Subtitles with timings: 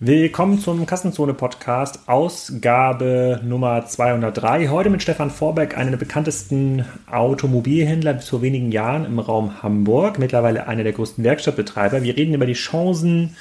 [0.00, 4.68] Willkommen zum Kassenzone Podcast, Ausgabe Nummer 203.
[4.68, 10.20] Heute mit Stefan Vorbeck, einer der bekanntesten Automobilhändler bis vor wenigen Jahren im Raum Hamburg,
[10.20, 12.04] mittlerweile einer der größten Werkstattbetreiber.
[12.04, 13.34] Wir reden über die Chancen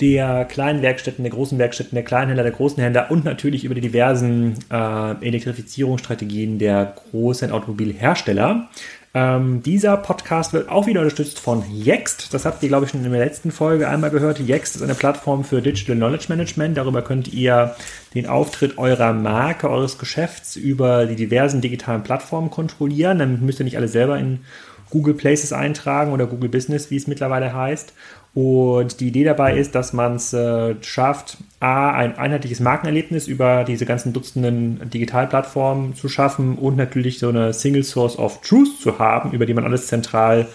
[0.00, 3.82] der kleinen Werkstätten, der großen Werkstätten, der Kleinhändler, der großen Händler und natürlich über die
[3.82, 8.68] diversen äh, Elektrifizierungsstrategien der großen Automobilhersteller.
[9.14, 12.32] Ähm, dieser Podcast wird auch wieder unterstützt von Yext.
[12.32, 14.40] Das habt ihr, glaube ich, schon in der letzten Folge einmal gehört.
[14.40, 16.78] Yext ist eine Plattform für Digital Knowledge Management.
[16.78, 17.76] Darüber könnt ihr
[18.14, 23.18] den Auftritt eurer Marke, eures Geschäfts über die diversen digitalen Plattformen kontrollieren.
[23.18, 24.40] Dann müsst ihr nicht alle selber in
[24.88, 27.92] Google Places eintragen oder Google Business, wie es mittlerweile heißt.
[28.34, 33.64] Und die Idee dabei ist, dass man es äh, schafft, A, ein einheitliches Markenerlebnis über
[33.64, 38.98] diese ganzen Dutzenden Digitalplattformen zu schaffen und natürlich so eine Single Source of Truth zu
[38.98, 40.48] haben, über die man alles zentral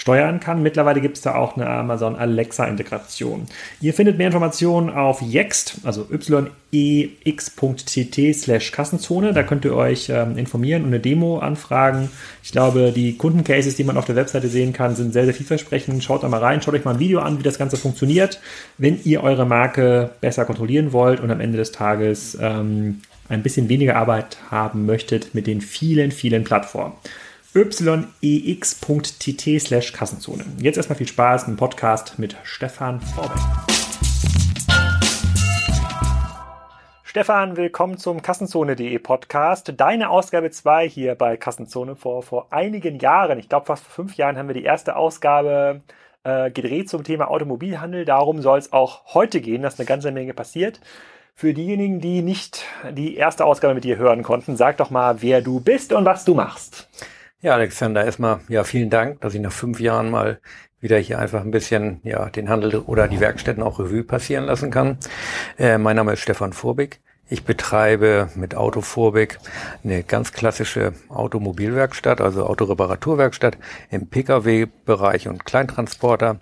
[0.00, 0.62] steuern kann.
[0.62, 3.46] Mittlerweile gibt es da auch eine Amazon Alexa-Integration.
[3.82, 6.06] Ihr findet mehr Informationen auf yext, also
[6.72, 9.34] yex.tt slash Kassenzone.
[9.34, 12.10] Da könnt ihr euch ähm, informieren und eine Demo anfragen.
[12.42, 16.02] Ich glaube, die Kundencases, die man auf der Webseite sehen kann, sind sehr, sehr vielversprechend.
[16.02, 18.40] Schaut da mal rein, schaut euch mal ein Video an, wie das Ganze funktioniert,
[18.78, 23.68] wenn ihr eure Marke besser kontrollieren wollt und am Ende des Tages ähm, ein bisschen
[23.68, 26.94] weniger Arbeit haben möchtet mit den vielen, vielen Plattformen
[27.52, 30.44] yex.tt slash Kassenzone.
[30.58, 33.42] Jetzt erstmal viel Spaß im Podcast mit Stefan Vorbeck.
[37.02, 39.72] Stefan, willkommen zum Kassenzone.de Podcast.
[39.76, 44.14] Deine Ausgabe 2 hier bei Kassenzone vor, vor einigen Jahren, ich glaube fast vor fünf
[44.14, 45.80] Jahren, haben wir die erste Ausgabe
[46.22, 48.04] äh, gedreht zum Thema Automobilhandel.
[48.04, 50.80] Darum soll es auch heute gehen, dass eine ganze Menge passiert.
[51.34, 55.42] Für diejenigen, die nicht die erste Ausgabe mit dir hören konnten, sag doch mal, wer
[55.42, 56.88] du bist und was du machst.
[57.42, 60.40] Ja, Alexander, erstmal ja vielen Dank, dass ich nach fünf Jahren mal
[60.78, 64.70] wieder hier einfach ein bisschen ja den Handel oder die Werkstätten auch Revue passieren lassen
[64.70, 64.98] kann.
[65.58, 67.00] Äh, mein Name ist Stefan Vorbig.
[67.30, 69.38] Ich betreibe mit Auto Vorbig
[69.82, 73.56] eine ganz klassische Automobilwerkstatt, also Autoreparaturwerkstatt
[73.90, 76.40] im Pkw-Bereich und Kleintransporter.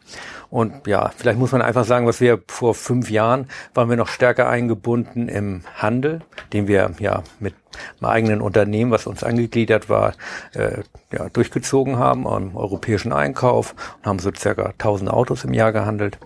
[0.51, 4.09] Und ja, vielleicht muss man einfach sagen, was wir vor fünf Jahren waren wir noch
[4.09, 6.23] stärker eingebunden im Handel,
[6.53, 7.55] den wir ja mit
[8.01, 10.15] einem eigenen Unternehmen, was uns angegliedert war,
[10.55, 15.73] äh, ja, durchgezogen haben am europäischen Einkauf und haben so circa 1000 Autos im Jahr
[15.73, 16.19] gehandelt,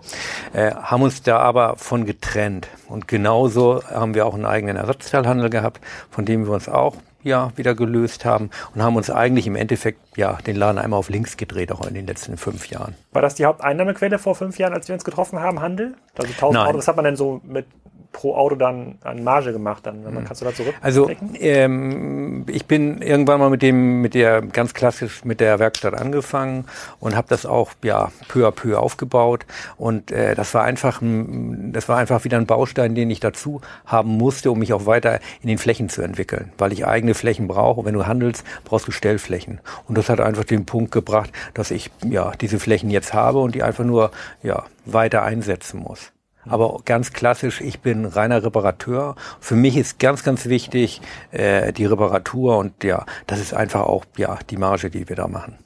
[0.52, 2.68] äh, haben uns da aber von getrennt.
[2.88, 5.80] Und genauso haben wir auch einen eigenen Ersatzteilhandel gehabt,
[6.10, 10.00] von dem wir uns auch ja wieder gelöst haben und haben uns eigentlich im Endeffekt
[10.16, 12.94] ja den Laden einmal auf links gedreht, auch in den letzten fünf Jahren.
[13.12, 15.94] War das die Haupteinnahmequelle vor fünf Jahren, als wir uns getroffen haben, Handel?
[16.18, 16.66] Also 1000 Nein.
[16.66, 17.66] Autos, was hat man denn so mit
[18.12, 19.86] pro Auto dann an Marge gemacht?
[19.86, 20.26] Dann, wenn man, hm.
[20.26, 20.74] kannst du da zurück?
[20.80, 25.94] Also ähm, ich bin irgendwann mal mit dem, mit der ganz klassisch mit der Werkstatt
[25.94, 26.66] angefangen
[27.00, 29.46] und habe das auch ja peu à peu aufgebaut
[29.76, 33.60] und äh, das war einfach, ein, das war einfach wieder ein Baustein, den ich dazu
[33.86, 37.48] haben musste, um mich auch weiter in den Flächen zu entwickeln, weil ich eigene Flächen
[37.48, 37.84] brauche.
[37.84, 41.90] Wenn du handelst, brauchst du Stellflächen und das hat einfach den Punkt gebracht, dass ich
[42.04, 44.10] ja diese Flächen jetzt habe und die einfach nur
[44.42, 46.12] ja weiter einsetzen muss.
[46.44, 49.14] Aber ganz klassisch, ich bin reiner Reparateur.
[49.40, 54.04] Für mich ist ganz, ganz wichtig äh, die Reparatur und ja, das ist einfach auch
[54.16, 55.58] ja die Marge, die wir da machen.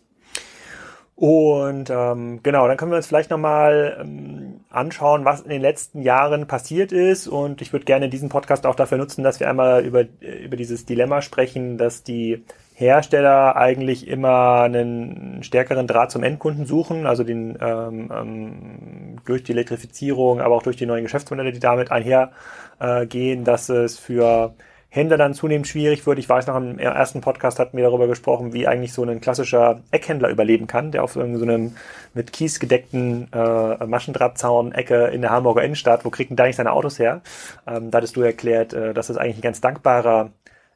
[1.16, 6.02] Und ähm, genau, dann können wir uns vielleicht nochmal ähm, anschauen, was in den letzten
[6.02, 7.26] Jahren passiert ist.
[7.26, 10.84] Und ich würde gerne diesen Podcast auch dafür nutzen, dass wir einmal über, über dieses
[10.84, 12.44] Dilemma sprechen, dass die
[12.78, 19.52] Hersteller eigentlich immer einen stärkeren Draht zum Endkunden suchen, also den ähm, ähm, durch die
[19.52, 24.54] Elektrifizierung, aber auch durch die neuen Geschäftsmodelle, die damit einhergehen, äh, dass es für
[24.90, 26.18] Händler dann zunehmend schwierig wird.
[26.18, 29.80] Ich weiß noch, im ersten Podcast hatten wir darüber gesprochen, wie eigentlich so ein klassischer
[29.90, 31.76] Eckhändler überleben kann, der auf so einem
[32.12, 36.72] mit Kies gedeckten äh, Maschendrahtzaun-Ecke in der Hamburger Innenstadt, wo kriegt denn da nicht seine
[36.72, 37.22] Autos her?
[37.66, 40.32] Ähm, da hattest du erklärt, äh, dass das eigentlich ein ganz dankbarer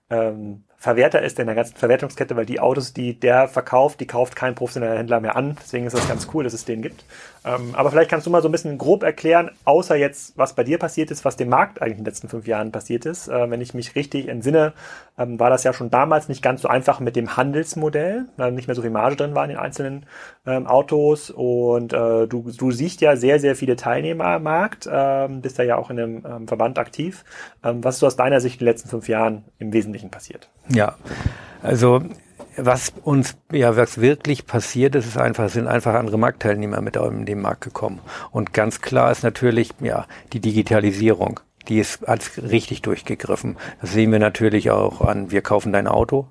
[0.08, 4.34] ähm, Verwerter ist in der ganzen Verwertungskette, weil die Autos, die der verkauft, die kauft
[4.34, 5.58] kein professioneller Händler mehr an.
[5.62, 7.04] Deswegen ist das ganz cool, dass es den gibt.
[7.44, 10.64] Ähm, aber vielleicht kannst du mal so ein bisschen grob erklären, außer jetzt, was bei
[10.64, 13.28] dir passiert ist, was dem Markt eigentlich in den letzten fünf Jahren passiert ist.
[13.28, 14.72] Äh, wenn ich mich richtig entsinne,
[15.18, 18.66] ähm, war das ja schon damals nicht ganz so einfach mit dem Handelsmodell, weil nicht
[18.66, 20.06] mehr so viel Marge drin war in den einzelnen
[20.46, 21.28] ähm, Autos.
[21.28, 25.62] Und äh, du, du siehst ja sehr, sehr viele Teilnehmer am Markt, ähm, bist da
[25.62, 27.24] ja auch in einem ähm, Verband aktiv.
[27.62, 30.48] Ähm, was ist so aus deiner Sicht in den letzten fünf Jahren im Wesentlichen passiert?
[30.72, 30.96] Ja,
[31.62, 32.02] also
[32.56, 37.26] was uns ja was wirklich passiert ist, ist einfach, sind einfach andere Marktteilnehmer mit in
[37.26, 38.00] den Markt gekommen.
[38.30, 41.40] Und ganz klar ist natürlich ja die Digitalisierung.
[41.68, 43.56] Die ist als richtig durchgegriffen.
[43.80, 46.26] Das sehen wir natürlich auch an, wir kaufen dein Auto.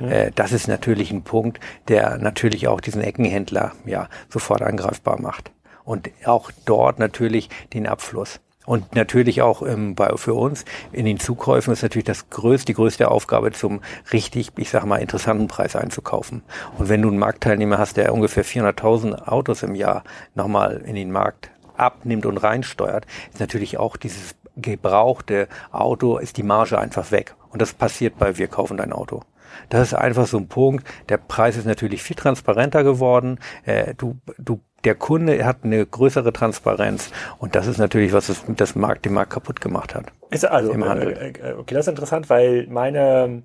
[0.00, 0.08] Ja.
[0.08, 5.50] Äh, das ist natürlich ein Punkt, der natürlich auch diesen Eckenhändler ja sofort angreifbar macht.
[5.84, 8.40] Und auch dort natürlich den Abfluss.
[8.64, 12.74] Und natürlich auch ähm, bei, für uns in den Zukäufen ist natürlich das größte, die
[12.74, 13.80] größte Aufgabe, zum
[14.12, 16.42] richtig, ich sag mal, interessanten Preis einzukaufen.
[16.78, 20.04] Und wenn du einen Marktteilnehmer hast, der ungefähr 400.000 Autos im Jahr
[20.34, 26.42] nochmal in den Markt abnimmt und reinsteuert, ist natürlich auch dieses gebrauchte Auto, ist die
[26.42, 27.34] Marge einfach weg.
[27.50, 29.22] Und das passiert bei Wir kaufen dein Auto.
[29.68, 30.86] Das ist einfach so ein Punkt.
[31.08, 33.38] Der Preis ist natürlich viel transparenter geworden.
[33.64, 38.44] Äh, du, du der Kunde hat eine größere Transparenz und das ist natürlich, was das,
[38.48, 40.06] das Markt, den Markt kaputt gemacht hat.
[40.30, 41.12] Ist also, im Handel.
[41.12, 43.42] Äh, äh, okay, das ist interessant, weil meine,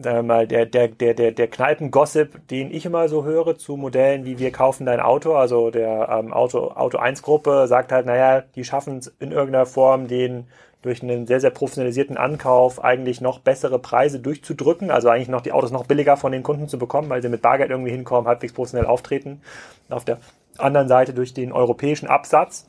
[0.00, 3.76] sagen wir mal, der, der, der, der, der Kneipen-Gossip, den ich immer so höre zu
[3.76, 8.06] Modellen wie wir kaufen dein Auto, also der ähm, Auto, Auto 1 Gruppe sagt halt,
[8.06, 10.46] naja, die schaffen es in irgendeiner Form, den
[10.82, 15.52] durch einen sehr, sehr professionalisierten Ankauf eigentlich noch bessere Preise durchzudrücken, also eigentlich noch die
[15.52, 18.54] Autos noch billiger von den Kunden zu bekommen, weil sie mit Bargeld irgendwie hinkommen, halbwegs
[18.54, 19.42] professionell auftreten.
[19.90, 20.18] Auf der
[20.56, 22.66] anderen Seite durch den europäischen Absatz,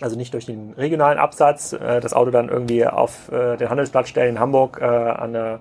[0.00, 4.08] also nicht durch den regionalen Absatz, äh, das Auto dann irgendwie auf äh, den Handelsplatz
[4.08, 5.60] stellen in Hamburg äh, an der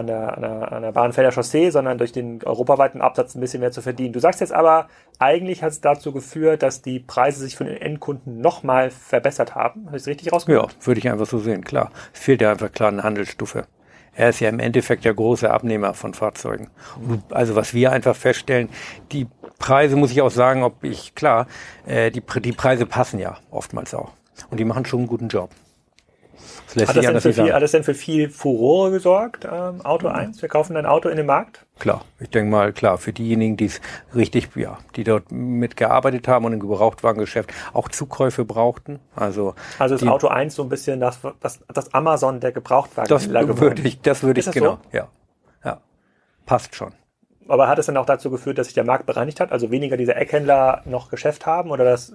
[0.00, 3.60] an der, an der, an der Bahnfelder Chaussee, sondern durch den europaweiten Absatz ein bisschen
[3.60, 4.12] mehr zu verdienen.
[4.12, 4.88] Du sagst jetzt aber,
[5.18, 9.86] eigentlich hat es dazu geführt, dass die Preise sich für den Endkunden nochmal verbessert haben.
[9.86, 10.72] Habe ich es richtig rausgehört?
[10.72, 11.90] Ja, würde ich einfach so sehen, klar.
[12.12, 13.66] Es fehlt ja einfach klar eine Handelsstufe.
[14.12, 16.70] Er ist ja im Endeffekt der große Abnehmer von Fahrzeugen.
[17.30, 18.68] also was wir einfach feststellen,
[19.12, 21.46] die Preise muss ich auch sagen, ob ich, klar,
[21.86, 24.10] äh, die, die Preise passen ja oftmals auch.
[24.50, 25.50] Und die machen schon einen guten Job.
[26.74, 30.08] Das hat, das denn für viel, hat das denn für viel Furore gesorgt, ähm, Auto
[30.08, 30.40] 1?
[30.40, 31.66] Wir kaufen dein Auto in den Markt?
[31.78, 33.80] Klar, ich denke mal, klar, für diejenigen, die es
[34.14, 39.00] richtig, ja, die dort mitgearbeitet haben und im Gebrauchtwagengeschäft auch Zukäufe brauchten.
[39.16, 43.08] Also, also ist die, Auto 1 so ein bisschen das, das, das Amazon der Gebrauchtwagen.
[43.08, 44.96] Das würde ich, das würde ich, das genau, so?
[44.96, 45.08] ja.
[45.64, 45.80] Ja.
[46.46, 46.92] Passt schon.
[47.48, 49.50] Aber hat es dann auch dazu geführt, dass sich der Markt bereinigt hat?
[49.50, 52.14] Also weniger diese Eckhändler noch Geschäft haben oder dass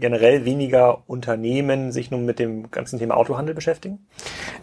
[0.00, 3.98] generell weniger Unternehmen sich nun mit dem ganzen Thema Autohandel beschäftigen?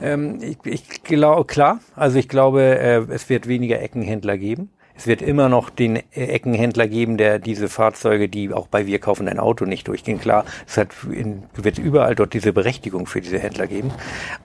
[0.01, 1.79] Ähm, ich, ich glaube, klar.
[1.95, 4.69] Also ich glaube, äh, es wird weniger Eckenhändler geben.
[4.97, 9.27] Es wird immer noch den Eckenhändler geben, der diese Fahrzeuge, die auch bei Wir kaufen
[9.27, 10.19] ein Auto nicht durchgehen.
[10.19, 13.91] Klar, es hat in, wird überall dort diese Berechtigung für diese Händler geben.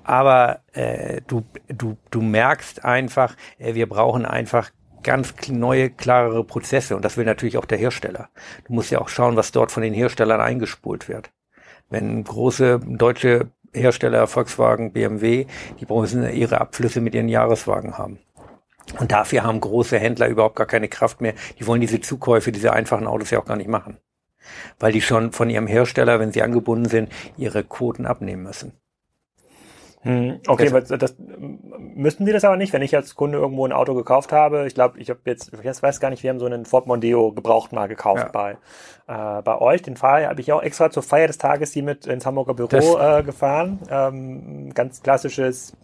[0.05, 4.71] Aber äh, du, du, du merkst einfach, äh, wir brauchen einfach
[5.03, 8.29] ganz neue, klarere Prozesse und das will natürlich auch der Hersteller.
[8.67, 11.31] Du musst ja auch schauen, was dort von den Herstellern eingespult wird.
[11.91, 15.47] Wenn große deutsche Hersteller, Volkswagen, BMW,
[15.81, 18.19] die müssen ihre Abflüsse mit ihren Jahreswagen haben.
[18.99, 21.35] Und dafür haben große Händler überhaupt gar keine Kraft mehr.
[21.59, 23.99] Die wollen diese Zukäufe, diese einfachen Autos ja auch gar nicht machen.
[24.79, 28.73] Weil die schon von ihrem Hersteller, wenn sie angebunden sind, ihre Quoten abnehmen müssen.
[30.05, 31.15] Hm, okay, das, das,
[31.79, 34.67] müssten Sie das aber nicht, wenn ich als Kunde irgendwo ein Auto gekauft habe.
[34.67, 37.33] Ich glaube, ich habe jetzt, ich weiß gar nicht, wir haben so einen Ford Mondeo
[37.33, 38.29] gebraucht mal gekauft ja.
[38.29, 38.59] bei
[39.07, 39.83] äh, bei euch.
[39.83, 42.99] Den Fall habe ich auch extra zur Feier des Tages hier mit ins Hamburger Büro
[42.99, 43.79] äh, gefahren.
[43.91, 45.77] Ähm, ganz klassisches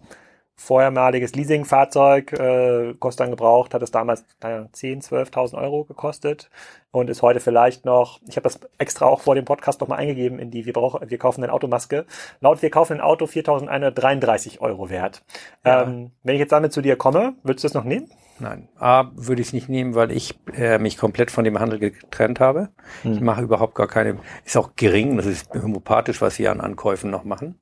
[0.59, 6.49] vorhermaliges Leasingfahrzeug, äh, kostet dann gebraucht, hat es damals naja, 10, 12.000 Euro gekostet
[6.91, 10.39] und ist heute vielleicht noch, ich habe das extra auch vor dem Podcast nochmal eingegeben
[10.39, 12.05] in die wir, brauchen, wir kaufen eine Automaske.
[12.41, 15.23] Laut wir kaufen ein Auto 4.133 Euro wert.
[15.65, 15.83] Ja.
[15.83, 18.09] Ähm, wenn ich jetzt damit zu dir komme, würdest du das noch nehmen?
[18.41, 21.77] Nein, A würde ich es nicht nehmen, weil ich äh, mich komplett von dem Handel
[21.77, 22.69] getrennt habe.
[23.01, 23.13] Hm.
[23.13, 27.11] Ich mache überhaupt gar keine, ist auch gering, das ist homopathisch, was wir an Ankäufen
[27.11, 27.55] noch machen.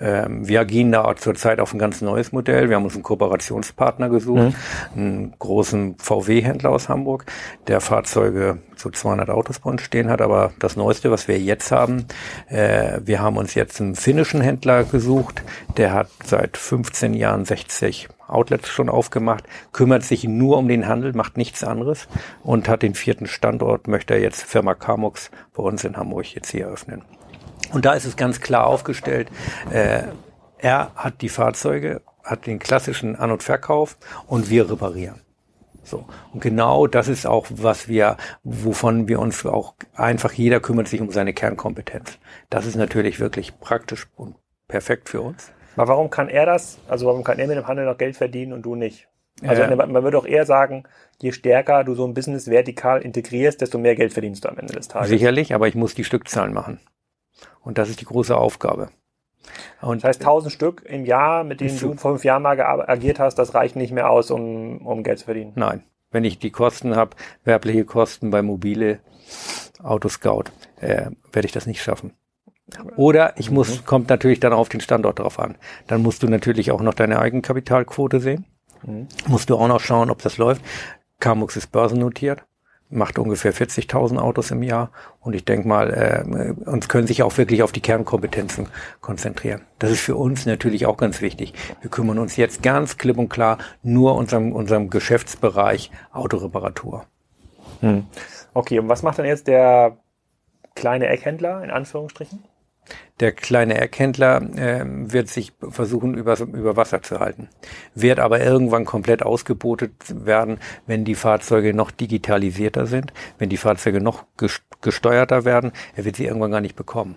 [0.00, 2.70] Ähm, wir gehen da zurzeit auf ein ganz neues Modell.
[2.70, 4.54] Wir haben uns einen Kooperationspartner gesucht, hm.
[4.96, 7.26] einen großen VW-Händler aus Hamburg,
[7.66, 10.20] der Fahrzeuge so 200 Autos bei uns stehen hat.
[10.20, 12.06] Aber das Neueste, was wir jetzt haben,
[12.48, 15.42] äh, wir haben uns jetzt einen finnischen Händler gesucht,
[15.76, 21.12] der hat seit 15 Jahren 60 Outlets schon aufgemacht, kümmert sich nur um den Handel,
[21.12, 22.08] macht nichts anderes
[22.42, 26.50] und hat den vierten Standort, möchte er jetzt Firma Camux bei uns in Hamburg jetzt
[26.50, 27.02] hier eröffnen.
[27.72, 29.28] Und da ist es ganz klar aufgestellt,
[29.70, 30.04] äh,
[30.58, 35.21] er hat die Fahrzeuge, hat den klassischen An- und Verkauf und wir reparieren.
[35.92, 36.06] So.
[36.32, 41.02] Und genau das ist auch, was wir, wovon wir uns auch einfach jeder kümmert sich
[41.02, 42.18] um seine Kernkompetenz.
[42.48, 44.34] Das ist natürlich wirklich praktisch und
[44.68, 45.52] perfekt für uns.
[45.76, 46.78] Aber warum kann er das?
[46.88, 49.06] Also warum kann er mit dem Handel noch Geld verdienen und du nicht?
[49.42, 50.84] Also äh, man würde auch eher sagen,
[51.20, 54.72] je stärker du so ein Business vertikal integrierst, desto mehr Geld verdienst du am Ende
[54.72, 55.10] des Tages.
[55.10, 56.80] Sicherlich, aber ich muss die Stückzahlen machen.
[57.60, 58.88] Und das ist die große Aufgabe.
[59.80, 63.18] Und das heißt, 1000 Stück im Jahr, mit denen du vor fünf Jahren mal agiert
[63.18, 65.52] hast, das reicht nicht mehr aus, um, um Geld zu verdienen.
[65.54, 65.82] Nein.
[66.10, 69.00] Wenn ich die Kosten habe, werbliche Kosten bei mobile
[69.82, 70.44] Autoscout,
[70.80, 72.12] äh, werde ich das nicht schaffen.
[72.96, 73.86] Oder ich muss, mhm.
[73.86, 75.56] kommt natürlich dann auf den Standort drauf an.
[75.86, 78.44] Dann musst du natürlich auch noch deine Eigenkapitalquote sehen.
[78.82, 79.08] Mhm.
[79.26, 80.62] Musst du auch noch schauen, ob das läuft.
[81.18, 82.44] Camux ist börsennotiert.
[82.92, 84.90] Macht ungefähr 40.000 Autos im Jahr.
[85.20, 88.68] Und ich denke mal, äh, uns können sich auch wirklich auf die Kernkompetenzen
[89.00, 89.62] konzentrieren.
[89.78, 91.54] Das ist für uns natürlich auch ganz wichtig.
[91.80, 97.06] Wir kümmern uns jetzt ganz klipp und klar nur unserem, unserem Geschäftsbereich Autoreparatur.
[97.80, 98.06] Hm.
[98.54, 99.96] Okay, und was macht dann jetzt der
[100.74, 102.44] kleine Eckhändler in Anführungsstrichen?
[103.22, 107.48] Der kleine Eckhändler äh, wird sich versuchen, über, über Wasser zu halten,
[107.94, 114.00] wird aber irgendwann komplett ausgebotet werden, wenn die Fahrzeuge noch digitalisierter sind, wenn die Fahrzeuge
[114.00, 114.24] noch
[114.80, 115.70] gesteuerter werden.
[115.94, 117.14] Er wird sie irgendwann gar nicht bekommen.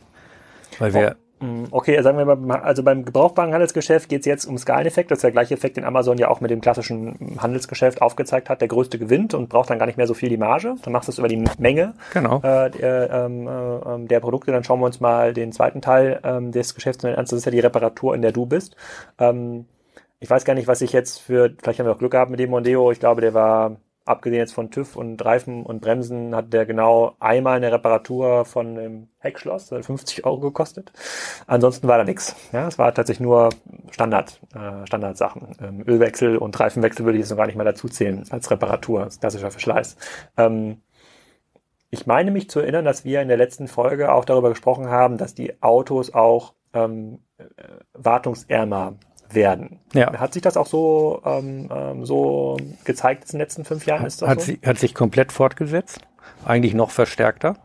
[0.78, 1.16] Weil wir,
[1.72, 5.12] okay, sagen wir mal, also beim Gebrauchwarenhandelsgeschäft geht es jetzt um Skaleneffekt.
[5.12, 8.62] Das ist der gleiche Effekt, den Amazon ja auch mit dem klassischen Handelsgeschäft aufgezeigt hat.
[8.62, 10.76] Der größte gewinnt und braucht dann gar nicht mehr so viel die Marge.
[10.84, 12.38] Dann machst du es über die Menge genau.
[12.38, 14.52] äh, der, ähm, äh, der, Produkte.
[14.52, 17.16] Dann schauen wir uns mal den zweiten Teil ähm, des Geschäfts an.
[17.16, 18.76] Das ist ja die Reparatur, in der du bist.
[19.20, 19.66] Ähm,
[20.20, 22.40] ich weiß gar nicht, was ich jetzt für, vielleicht haben wir auch Glück gehabt mit
[22.40, 22.92] dem Mondeo.
[22.92, 27.16] Ich glaube, der war abgesehen jetzt von TÜV und Reifen und Bremsen, hat der genau
[27.20, 30.94] einmal eine Reparatur von dem Heckschloss, das hat 50 Euro gekostet.
[31.48, 32.36] Ansonsten war da nichts.
[32.52, 33.50] Ja, es war tatsächlich nur
[33.92, 35.58] Standard, äh, Standardsachen.
[35.62, 39.04] Ähm, Ölwechsel und Reifenwechsel würde ich jetzt noch gar nicht mal dazu zählen als Reparatur,
[39.04, 39.98] als klassischer Verschleiß.
[40.38, 40.82] Ähm,
[41.90, 45.18] ich meine mich zu erinnern, dass wir in der letzten Folge auch darüber gesprochen haben,
[45.18, 47.44] dass die Autos auch ähm, äh,
[47.94, 48.96] wartungsärmer
[49.36, 49.80] werden.
[49.94, 50.14] Ja.
[50.18, 54.06] Hat sich das auch so, ähm, ähm, so gezeigt in den letzten fünf Jahren?
[54.06, 54.46] Ist das hat, so?
[54.48, 56.00] sie, hat sich komplett fortgesetzt,
[56.46, 57.58] eigentlich noch verstärkter.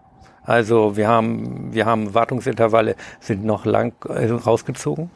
[0.43, 5.11] Also wir haben, wir haben Wartungsintervalle sind noch lang äh, rausgezogen.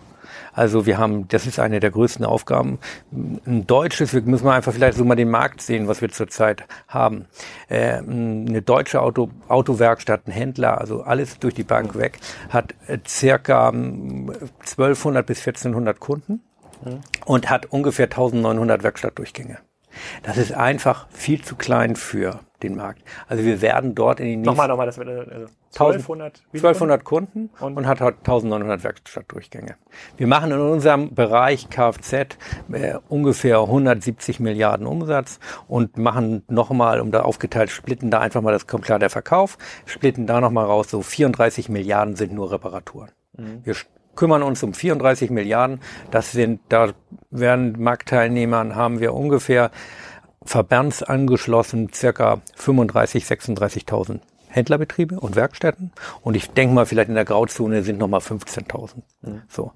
[0.55, 2.79] Also wir haben, das ist eine der größten Aufgaben.
[3.13, 7.27] Ein deutsches, wir müssen einfach vielleicht so mal den Markt sehen, was wir zurzeit haben.
[7.69, 12.19] Äh, eine deutsche Auto, Autowerkstatt, ein Händler, also alles durch die Bank weg,
[12.49, 16.41] hat äh, circa 1200 ähm, bis 1400 Kunden
[16.85, 17.01] mhm.
[17.25, 19.59] und hat ungefähr 1900 Werkstattdurchgänge.
[20.23, 23.03] Das ist einfach viel zu klein für den Markt.
[23.29, 24.51] Also wir werden dort in den nächsten...
[24.51, 29.77] Nochmal, nochmal, das wird also 1200, 1200 Kunden und, und hat 1900 Werkstattdurchgänge.
[30.17, 37.11] Wir machen in unserem Bereich Kfz äh, ungefähr 170 Milliarden Umsatz und machen nochmal, um
[37.11, 41.03] da aufgeteilt, splitten da einfach mal das komplett der Verkauf, splitten da nochmal raus, so
[41.03, 43.11] 34 Milliarden sind nur Reparaturen.
[43.37, 43.61] Mhm.
[43.65, 43.75] Wir
[44.17, 45.81] kümmern uns um 34 Milliarden.
[46.11, 46.93] Das sind, da
[47.31, 49.71] werden Marktteilnehmern haben wir ungefähr
[50.45, 55.93] verbandsangeschlossen circa 35, 36.000 Händlerbetriebe und Werkstätten.
[56.23, 58.97] Und ich denke mal, vielleicht in der Grauzone sind nochmal 15.000.
[59.23, 59.43] Mhm.
[59.49, 59.73] So.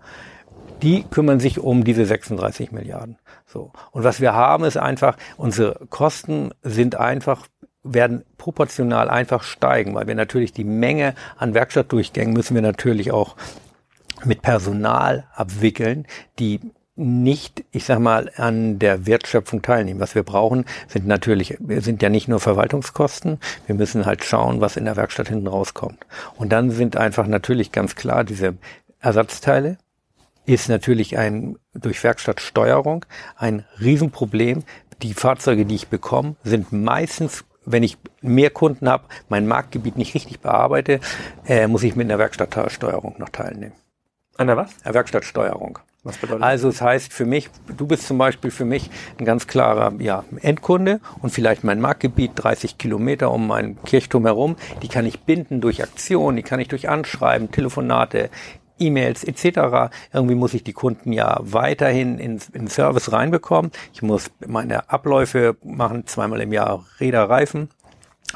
[0.83, 3.19] Die kümmern sich um diese 36 Milliarden.
[3.47, 3.73] So.
[3.91, 7.47] Und was wir haben, ist einfach, unsere Kosten sind einfach
[7.83, 13.37] werden proportional einfach steigen, weil wir natürlich die Menge an Werkstattdurchgängen müssen wir natürlich auch
[14.25, 16.07] mit Personal abwickeln,
[16.39, 16.61] die
[16.99, 20.01] nicht, ich sag mal, an der Wertschöpfung teilnehmen.
[20.01, 24.77] Was wir brauchen, sind natürlich, sind ja nicht nur Verwaltungskosten, wir müssen halt schauen, was
[24.77, 26.05] in der Werkstatt hinten rauskommt.
[26.37, 28.55] Und dann sind einfach natürlich ganz klar diese
[29.01, 29.79] Ersatzteile,
[30.45, 33.05] ist natürlich ein, durch Werkstattsteuerung
[33.37, 34.65] ein Riesenproblem.
[35.03, 40.15] Die Fahrzeuge, die ich bekomme, sind meistens wenn ich mehr Kunden habe, mein Marktgebiet nicht
[40.15, 41.01] richtig bearbeite,
[41.47, 43.75] äh, muss ich mit einer Werkstattsteuerung noch teilnehmen.
[44.39, 44.73] An der was?
[44.85, 45.81] Werkstattsteuerung.
[46.05, 49.49] Was bedeutet also es heißt für mich, du bist zum Beispiel für mich ein ganz
[49.49, 55.07] klarer ja, Endkunde und vielleicht mein Marktgebiet 30 Kilometer um meinen Kirchturm herum, die kann
[55.07, 58.31] ich binden durch Aktionen, die kann ich durch Anschreiben, Telefonate,
[58.79, 59.93] E-Mails etc.
[60.13, 63.73] Irgendwie muss ich die Kunden ja weiterhin in, in Service reinbekommen.
[63.93, 67.71] Ich muss meine Abläufe machen, zweimal im Jahr Räder, Reifen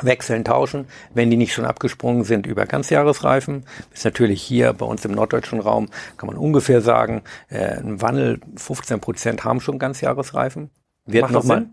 [0.00, 3.66] wechseln, tauschen, wenn die nicht schon abgesprungen sind über Ganzjahresreifen.
[3.92, 8.40] Ist natürlich hier bei uns im norddeutschen Raum, kann man ungefähr sagen, äh, ein Wandel,
[8.56, 10.70] 15 Prozent haben schon Ganzjahresreifen.
[11.04, 11.66] Wird Macht noch mal,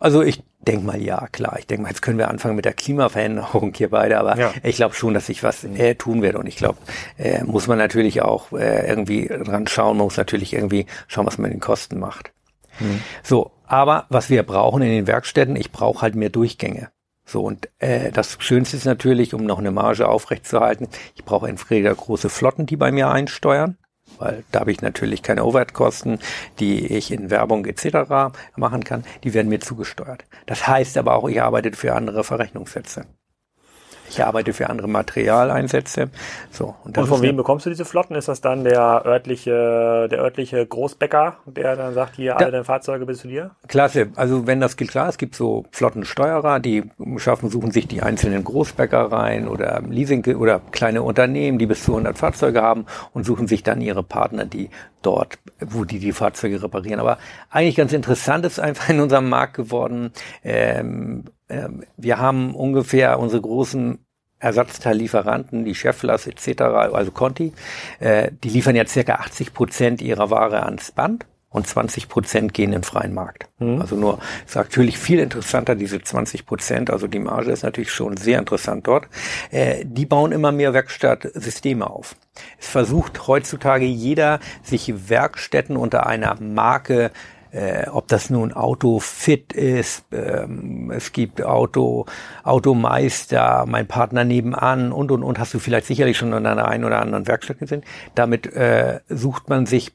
[0.00, 1.56] Also ich denke mal, ja, klar.
[1.58, 4.52] Ich denke mal, jetzt können wir anfangen mit der Klimaveränderung hier beide, aber ja.
[4.62, 6.34] ich glaube schon, dass sich was äh, tun wird.
[6.34, 6.78] Und ich glaube,
[7.18, 11.38] äh, muss man natürlich auch äh, irgendwie dran schauen, man muss natürlich irgendwie schauen, was
[11.38, 12.32] man in den Kosten macht.
[12.78, 13.00] Hm.
[13.22, 16.90] So, aber was wir brauchen in den Werkstätten, ich brauche halt mehr Durchgänge.
[17.28, 21.94] So, und äh, das Schönste ist natürlich, um noch eine Marge aufrechtzuerhalten, ich brauche entweder
[21.94, 23.76] große Flotten, die bei mir einsteuern,
[24.18, 26.20] weil da habe ich natürlich keine Overhead-Kosten,
[26.58, 28.34] die ich in Werbung etc.
[28.56, 30.24] machen kann, die werden mir zugesteuert.
[30.46, 33.04] Das heißt aber auch, ich arbeite für andere Verrechnungssätze.
[34.10, 36.10] Ich arbeite für andere Materialeinsätze.
[36.50, 38.14] So, und, und von wem bekommst du diese Flotten?
[38.14, 43.06] Ist das dann der örtliche, der örtliche Großbäcker, der dann sagt, hier, alle deine Fahrzeuge
[43.06, 43.50] bist du dir?
[43.66, 44.08] Klasse.
[44.16, 46.84] Also wenn das gilt, klar, es gibt so Flottensteuerer, die
[47.16, 52.18] schaffen, suchen sich die einzelnen Großbäckereien oder Leasing oder kleine Unternehmen, die bis zu 100
[52.18, 54.70] Fahrzeuge haben und suchen sich dann ihre Partner, die
[55.02, 57.00] dort, wo die die Fahrzeuge reparieren.
[57.00, 57.18] Aber
[57.50, 60.12] eigentlich ganz interessant ist einfach in unserem Markt geworden,
[60.42, 61.30] ähm, äh,
[61.96, 63.98] wir haben ungefähr unsere großen
[64.40, 67.52] Ersatzteillieferanten, die Cheflers etc., also Conti,
[67.98, 72.66] äh, die liefern ja circa 80 Prozent ihrer Ware ans Band und 20 Prozent gehen
[72.66, 73.48] in den freien Markt.
[73.58, 73.80] Mhm.
[73.80, 76.90] Also nur ist natürlich viel interessanter diese 20 Prozent.
[76.90, 79.08] Also die Marge ist natürlich schon sehr interessant dort.
[79.50, 82.16] Äh, die bauen immer mehr Werkstattsysteme auf.
[82.60, 87.10] Es versucht heutzutage jeder, sich Werkstätten unter einer Marke
[87.58, 92.06] äh, ob das nun Auto Fit ist, ähm, es gibt Auto,
[92.44, 96.84] Automeister, mein Partner nebenan und und und hast du vielleicht sicherlich schon in einer einen
[96.84, 97.82] oder anderen Werkstatt gesehen.
[98.14, 99.92] Damit äh, sucht man sich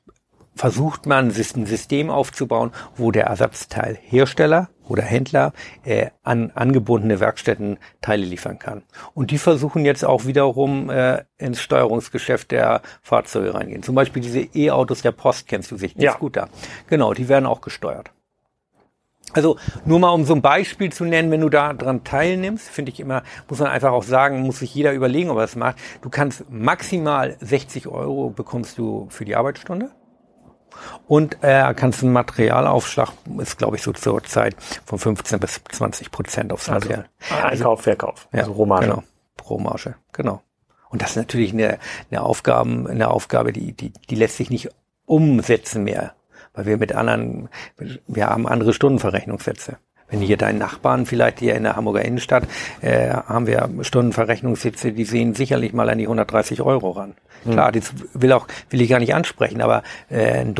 [0.55, 8.25] versucht man, ein System aufzubauen, wo der Ersatzteilhersteller oder Händler äh, an angebundene Werkstätten Teile
[8.25, 8.83] liefern kann.
[9.13, 13.83] Und die versuchen jetzt auch wiederum äh, ins Steuerungsgeschäft der Fahrzeuge reingehen.
[13.83, 16.13] Zum Beispiel diese E-Autos der Post kennst du sich, die ja.
[16.13, 16.49] Scooter.
[16.87, 18.11] Genau, die werden auch gesteuert.
[19.31, 22.91] Also nur mal um so ein Beispiel zu nennen, wenn du da dran teilnimmst, finde
[22.91, 25.77] ich immer, muss man einfach auch sagen, muss sich jeder überlegen, ob er das macht.
[26.01, 29.89] Du kannst maximal 60 Euro bekommst du für die Arbeitsstunde.
[31.07, 36.11] Und äh, kannst einen Materialaufschlag, ist glaube ich so zur Zeit von 15 bis 20
[36.11, 37.09] Prozent aufs also, Material.
[37.29, 38.27] Also, Einkauf, Verkauf.
[38.31, 38.87] Ja, also Rohmarge.
[38.87, 39.03] Genau,
[39.47, 40.41] Rohmarge, genau.
[40.89, 41.79] Und das ist natürlich eine,
[42.11, 44.69] eine, Aufgaben, eine Aufgabe, die, die, die lässt sich nicht
[45.05, 46.13] umsetzen mehr.
[46.53, 47.49] Weil wir mit anderen,
[48.07, 49.77] wir haben andere Stundenverrechnungssätze.
[50.09, 52.43] Wenn hier deinen Nachbarn vielleicht hier in der Hamburger Innenstadt,
[52.81, 57.15] äh, haben wir Stundenverrechnungssitze, die sehen sicherlich mal an die 130 Euro ran.
[57.43, 57.53] Hm.
[57.53, 60.55] Klar, das will auch, will ich gar nicht ansprechen, aber äh, ein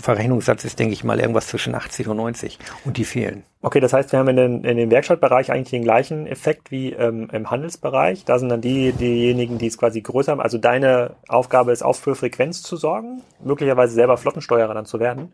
[0.00, 3.44] Durchschnittsverrechnungssatz ist, denke ich mal, irgendwas zwischen 80 und 90 und die fehlen.
[3.62, 6.92] Okay, das heißt, wir haben in, den, in dem Werkstattbereich eigentlich den gleichen Effekt wie
[6.92, 8.24] ähm, im Handelsbereich.
[8.24, 10.40] Da sind dann die, diejenigen, die es quasi größer haben.
[10.40, 15.32] Also deine Aufgabe ist auch für Frequenz zu sorgen, möglicherweise selber Flottensteuerer dann zu werden,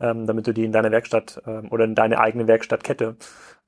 [0.00, 3.16] ähm, damit du die in deine Werkstatt ähm, oder in deine eigene Werkstattkette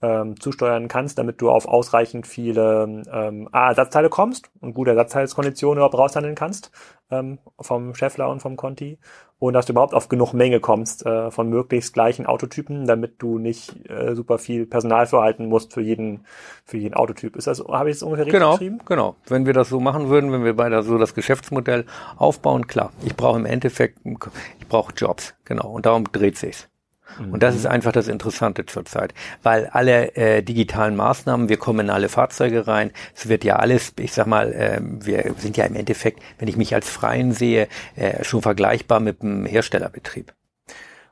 [0.02, 5.78] ähm, zusteuern kannst, damit du auf ausreichend viele ähm, A, Ersatzteile kommst und gute Ersatzteilskonditionen
[5.78, 6.70] überhaupt raushandeln kannst
[7.10, 8.98] ähm, vom Scheffler und vom Conti
[9.38, 13.38] und dass du überhaupt auf genug Menge kommst äh, von möglichst gleichen Autotypen, damit du
[13.38, 16.24] nicht äh, super viel Personal vorhalten musst für jeden
[16.64, 17.36] für jeden Autotyp.
[17.36, 18.80] Ist das habe ich es ungefähr richtig genau, geschrieben?
[18.86, 19.16] Genau.
[19.26, 21.84] Wenn wir das so machen würden, wenn wir beide so das Geschäftsmodell
[22.16, 22.92] aufbauen, klar.
[23.04, 25.70] Ich brauche im Endeffekt ich brauche Jobs, genau.
[25.70, 26.69] Und darum dreht sich's.
[27.18, 27.70] Und das ist mhm.
[27.70, 32.90] einfach das Interessante zurzeit, weil alle äh, digitalen Maßnahmen, wir kommen in alle Fahrzeuge rein,
[33.14, 36.56] es wird ja alles, ich sag mal, äh, wir sind ja im Endeffekt, wenn ich
[36.56, 40.32] mich als Freien sehe, äh, schon vergleichbar mit dem Herstellerbetrieb.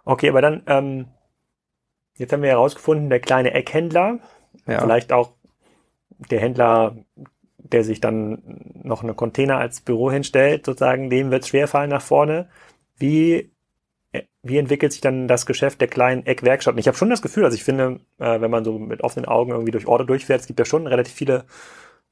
[0.04, 1.06] Okay, aber dann, ähm,
[2.14, 4.20] jetzt haben wir herausgefunden, der kleine Eckhändler,
[4.66, 4.80] ja.
[4.80, 5.32] vielleicht auch
[6.30, 6.96] der Händler,
[7.58, 8.42] der sich dann
[8.82, 12.48] noch eine Container als Büro hinstellt, sozusagen, dem wird es schwerfallen nach vorne.
[12.96, 13.52] Wie
[14.48, 16.78] wie entwickelt sich dann das Geschäft der kleinen Eckwerkstatten?
[16.78, 19.52] Ich habe schon das Gefühl, also ich finde, äh, wenn man so mit offenen Augen
[19.52, 21.44] irgendwie durch Orte durchfährt, es gibt ja schon relativ viele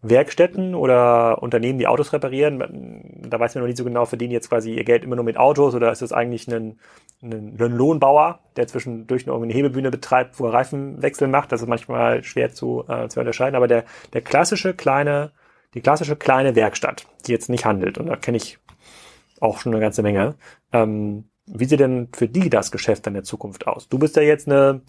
[0.02, 3.22] Werkstätten oder Unternehmen, die Autos reparieren.
[3.28, 5.38] Da weiß man noch nicht so genau, verdienen jetzt quasi ihr Geld immer nur mit
[5.38, 6.78] Autos oder ist das eigentlich ein,
[7.22, 11.50] ein, ein Lohnbauer, der zwischendurch noch irgendwie eine Hebebühne betreibt, wo er Reifenwechsel macht.
[11.50, 13.56] Das ist manchmal schwer zu, äh, zu unterscheiden.
[13.56, 15.32] Aber der, der klassische kleine,
[15.74, 18.58] die klassische kleine Werkstatt, die jetzt nicht handelt, und da kenne ich
[19.40, 20.36] auch schon eine ganze Menge,
[20.72, 23.88] ähm, wie sieht denn für die das Geschäft in der Zukunft aus?
[23.88, 24.80] Du bist ja jetzt eine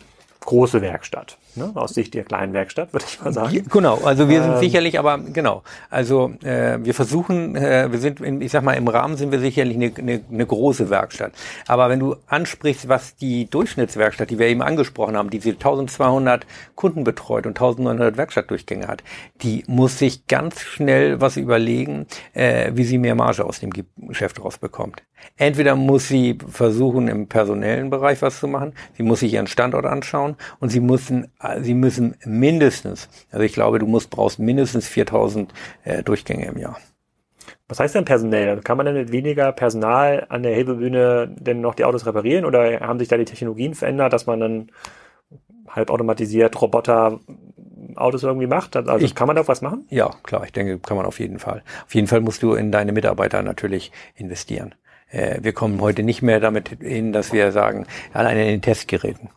[0.47, 1.71] große Werkstatt, ne?
[1.75, 3.65] aus Sicht der kleinen Werkstatt, würde ich mal sagen.
[3.69, 8.21] Genau, also wir sind ähm, sicherlich, aber genau, also äh, wir versuchen, äh, wir sind,
[8.21, 11.33] in, ich sag mal, im Rahmen sind wir sicherlich eine, eine, eine große Werkstatt.
[11.67, 17.03] Aber wenn du ansprichst, was die Durchschnittswerkstatt, die wir eben angesprochen haben, die 1200 Kunden
[17.03, 19.03] betreut und 1900 Werkstattdurchgänge hat,
[19.41, 24.41] die muss sich ganz schnell was überlegen, äh, wie sie mehr Marge aus dem Geschäft
[24.41, 25.03] rausbekommt.
[25.37, 29.85] Entweder muss sie versuchen, im personellen Bereich was zu machen, sie muss sich ihren Standort
[29.85, 35.53] anschauen und sie müssen, sie müssen mindestens, also ich glaube, du musst, brauchst mindestens 4000
[35.83, 36.77] äh, Durchgänge im Jahr.
[37.67, 38.61] Was heißt denn personell?
[38.61, 42.79] Kann man denn mit weniger Personal an der Hebebühne denn noch die Autos reparieren oder
[42.79, 44.71] haben sich da die Technologien verändert, dass man dann
[45.67, 47.19] halbautomatisiert Roboter
[47.95, 48.77] Autos irgendwie macht?
[48.77, 49.85] Also ich, kann man da was machen?
[49.89, 51.63] Ja, klar, ich denke, kann man auf jeden Fall.
[51.85, 54.73] Auf jeden Fall musst du in deine Mitarbeiter natürlich investieren.
[55.09, 59.29] Äh, wir kommen heute nicht mehr damit hin, dass wir sagen, alleine in den Testgeräten.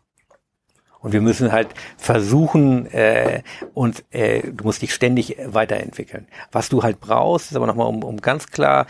[1.00, 6.26] Und wir müssen halt versuchen, äh, und äh, du musst dich ständig weiterentwickeln.
[6.52, 8.86] Was du halt brauchst, ist aber nochmal um, um ganz klar,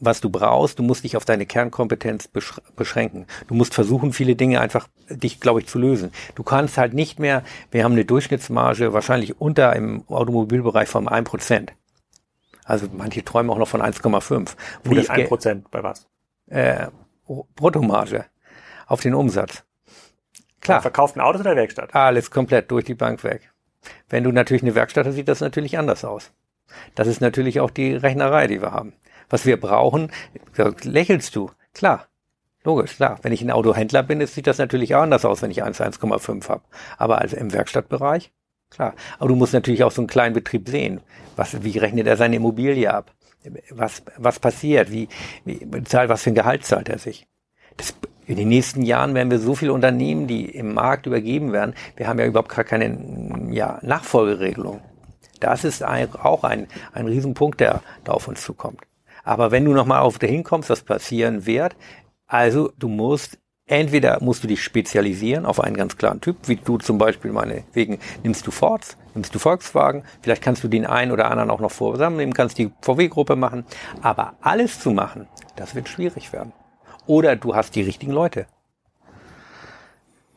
[0.00, 2.28] was du brauchst, du musst dich auf deine Kernkompetenz
[2.76, 3.26] beschränken.
[3.46, 6.10] Du musst versuchen, viele Dinge einfach dich, glaube ich, zu lösen.
[6.34, 11.68] Du kannst halt nicht mehr, wir haben eine Durchschnittsmarge wahrscheinlich unter im Automobilbereich von 1%.
[12.64, 14.56] Also manche träumen auch noch von 1,5.
[14.84, 16.08] Wie 1% bei was?
[16.46, 16.88] Äh,
[17.26, 18.26] Bruttomarge
[18.86, 19.64] auf den Umsatz.
[20.60, 20.80] Klar.
[20.82, 21.94] Verkauften Autos oder Werkstatt?
[21.94, 23.52] Alles komplett durch die Bank weg.
[24.08, 26.30] Wenn du natürlich eine Werkstatt hast, sieht das natürlich anders aus.
[26.94, 28.92] Das ist natürlich auch die Rechnerei, die wir haben.
[29.28, 30.12] Was wir brauchen,
[30.82, 32.06] lächelst du, klar.
[32.64, 33.18] Logisch, klar.
[33.22, 36.62] Wenn ich ein Autohändler bin, sieht das natürlich auch anders aus, wenn ich 1,1,5 habe.
[36.96, 38.30] Aber also im Werkstattbereich,
[38.70, 38.94] klar.
[39.18, 41.00] Aber du musst natürlich auch so einen kleinen Betrieb sehen.
[41.34, 43.12] Was, wie rechnet er seine Immobilie ab?
[43.70, 44.90] Was, was passiert?
[44.90, 45.08] Wie,
[45.44, 47.26] wie zahlt, was für ein Gehalt zahlt er sich?
[47.76, 47.94] Das,
[48.26, 51.74] in den nächsten Jahren werden wir so viele Unternehmen, die im Markt übergeben werden.
[51.96, 54.80] Wir haben ja überhaupt gar keine ja, Nachfolgeregelung.
[55.40, 58.80] Das ist ein, auch ein, ein Riesenpunkt, der da auf uns zukommt.
[59.24, 61.76] Aber wenn du nochmal auf dahin kommst, was passieren wird,
[62.26, 66.78] also du musst entweder musst du dich spezialisieren auf einen ganz klaren Typ, wie du
[66.78, 68.50] zum Beispiel meinetwegen nimmst du
[69.14, 72.70] Nimmst du Volkswagen, vielleicht kannst du den einen oder anderen auch noch zusammennehmen, kannst die
[72.80, 73.64] VW-Gruppe machen,
[74.00, 76.52] aber alles zu machen, das wird schwierig werden.
[77.06, 78.46] Oder du hast die richtigen Leute.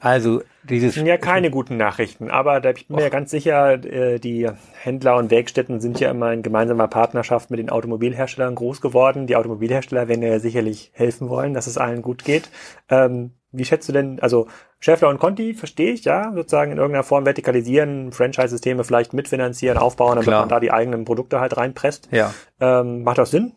[0.05, 3.31] Also dieses das sind ja keine guten Nachrichten, aber da bin ich mir ja ganz
[3.31, 4.47] sicher, äh, die
[4.81, 9.25] Händler und Werkstätten sind ja immer in gemeinsamer Partnerschaft mit den Automobilherstellern groß geworden.
[9.25, 12.49] Die Automobilhersteller werden ja sicherlich helfen wollen, dass es allen gut geht.
[12.89, 14.47] Ähm, wie schätzt du denn, also
[14.79, 20.15] Schäffler und Conti verstehe ich, ja, sozusagen in irgendeiner Form vertikalisieren, Franchise-Systeme vielleicht mitfinanzieren, aufbauen,
[20.15, 20.41] damit Klar.
[20.41, 22.09] man da die eigenen Produkte halt reinpresst.
[22.11, 22.33] Ja.
[22.59, 23.53] Ähm, macht das Sinn?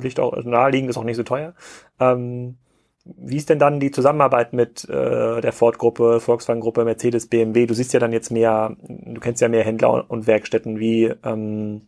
[0.00, 1.54] Liegt auch naheliegend, ist auch nicht so teuer.
[2.00, 2.56] Ähm,
[3.16, 7.66] wie ist denn dann die Zusammenarbeit mit äh, der Ford-Gruppe, Volkswagen-Gruppe, Mercedes, BMW?
[7.66, 10.78] Du siehst ja dann jetzt mehr, du kennst ja mehr Händler und Werkstätten.
[10.78, 11.82] Wie ähm,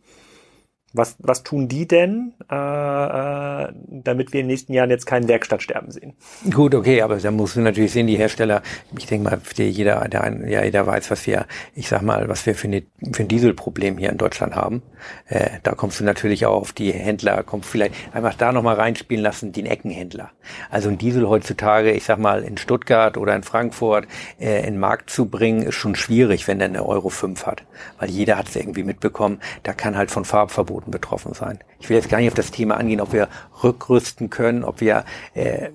[0.93, 5.27] was, was tun die denn, äh, äh, damit wir in den nächsten Jahren jetzt kein
[5.27, 6.13] Werkstattsterben sehen?
[6.53, 8.61] Gut, okay, aber da musst du natürlich sehen, die Hersteller,
[8.97, 12.55] ich denke mal, jeder, der, ja, jeder weiß, was wir, ich sag mal, was wir
[12.55, 14.81] für, eine, für ein Dieselproblem hier in Deutschland haben.
[15.27, 19.23] Äh, da kommst du natürlich auch auf die Händler, kommt vielleicht einfach da nochmal reinspielen
[19.23, 20.31] lassen, den Eckenhändler.
[20.69, 24.07] Also ein Diesel heutzutage, ich sag mal, in Stuttgart oder in Frankfurt
[24.39, 27.63] äh, in den Markt zu bringen, ist schon schwierig, wenn der eine Euro 5 hat.
[27.99, 31.59] Weil jeder hat es irgendwie mitbekommen, da kann halt von Farbverbot Angeboten betroffen sein.
[31.79, 33.27] Ich will jetzt gar nicht auf das Thema angehen, ob wir
[33.63, 35.69] rückrüsten können, ob wir äh,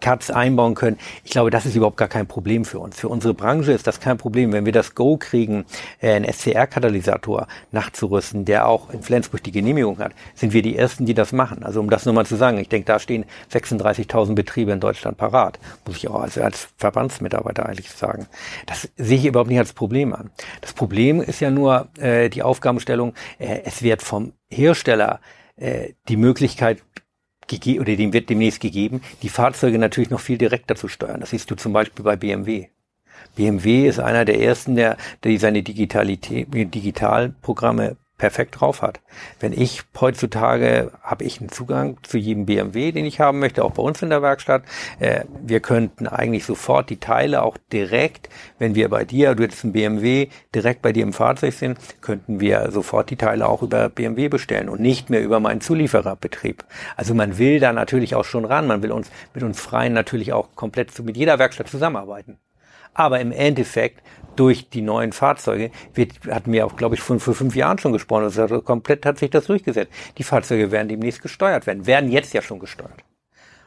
[0.00, 0.98] Cuts einbauen können.
[1.24, 2.98] Ich glaube, das ist überhaupt gar kein Problem für uns.
[2.98, 4.52] Für unsere Branche ist das kein Problem.
[4.52, 5.64] Wenn wir das Go kriegen,
[6.00, 11.06] äh, einen SCR-Katalysator nachzurüsten, der auch in Flensburg die Genehmigung hat, sind wir die Ersten,
[11.06, 11.62] die das machen.
[11.62, 15.58] Also um das nochmal zu sagen, ich denke, da stehen 36.000 Betriebe in Deutschland parat.
[15.86, 18.26] Muss ich auch als, als Verbandsmitarbeiter eigentlich sagen.
[18.66, 20.30] Das sehe ich überhaupt nicht als Problem an.
[20.60, 25.20] Das Problem ist ja nur äh, die Aufgabenstellung, äh, es wird vom Hersteller
[25.56, 26.82] äh, die Möglichkeit
[27.80, 31.20] oder dem wird demnächst gegeben, die Fahrzeuge natürlich noch viel direkter zu steuern.
[31.20, 32.68] Das siehst du zum Beispiel bei BMW.
[33.36, 39.00] BMW ist einer der ersten, der, der seine Digitalität, Digitalprogramme perfekt drauf hat.
[39.40, 43.72] Wenn ich heutzutage habe ich einen Zugang zu jedem BMW, den ich haben möchte, auch
[43.72, 44.64] bei uns in der Werkstatt.
[44.98, 48.28] Äh, wir könnten eigentlich sofort die Teile auch direkt,
[48.58, 52.40] wenn wir bei dir, du hättest einen BMW, direkt bei dir im Fahrzeug sind, könnten
[52.40, 56.64] wir sofort die Teile auch über BMW bestellen und nicht mehr über meinen Zuliefererbetrieb.
[56.96, 60.32] Also man will da natürlich auch schon ran, man will uns mit uns Freien natürlich
[60.32, 62.38] auch komplett mit jeder Werkstatt zusammenarbeiten.
[62.94, 64.02] Aber im Endeffekt
[64.38, 67.92] durch die neuen Fahrzeuge wird, hatten wir auch, glaube ich, vor, vor fünf Jahren schon
[67.92, 68.24] gesprochen.
[68.24, 69.92] Also komplett hat sich das durchgesetzt.
[70.16, 73.04] Die Fahrzeuge werden demnächst gesteuert werden, werden jetzt ja schon gesteuert.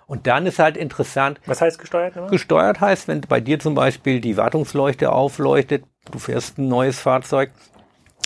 [0.08, 1.40] Und dann ist halt interessant.
[1.46, 2.16] Was heißt gesteuert?
[2.16, 2.28] Immer?
[2.28, 7.52] Gesteuert heißt, wenn bei dir zum Beispiel die Wartungsleuchte aufleuchtet, du fährst ein neues Fahrzeug,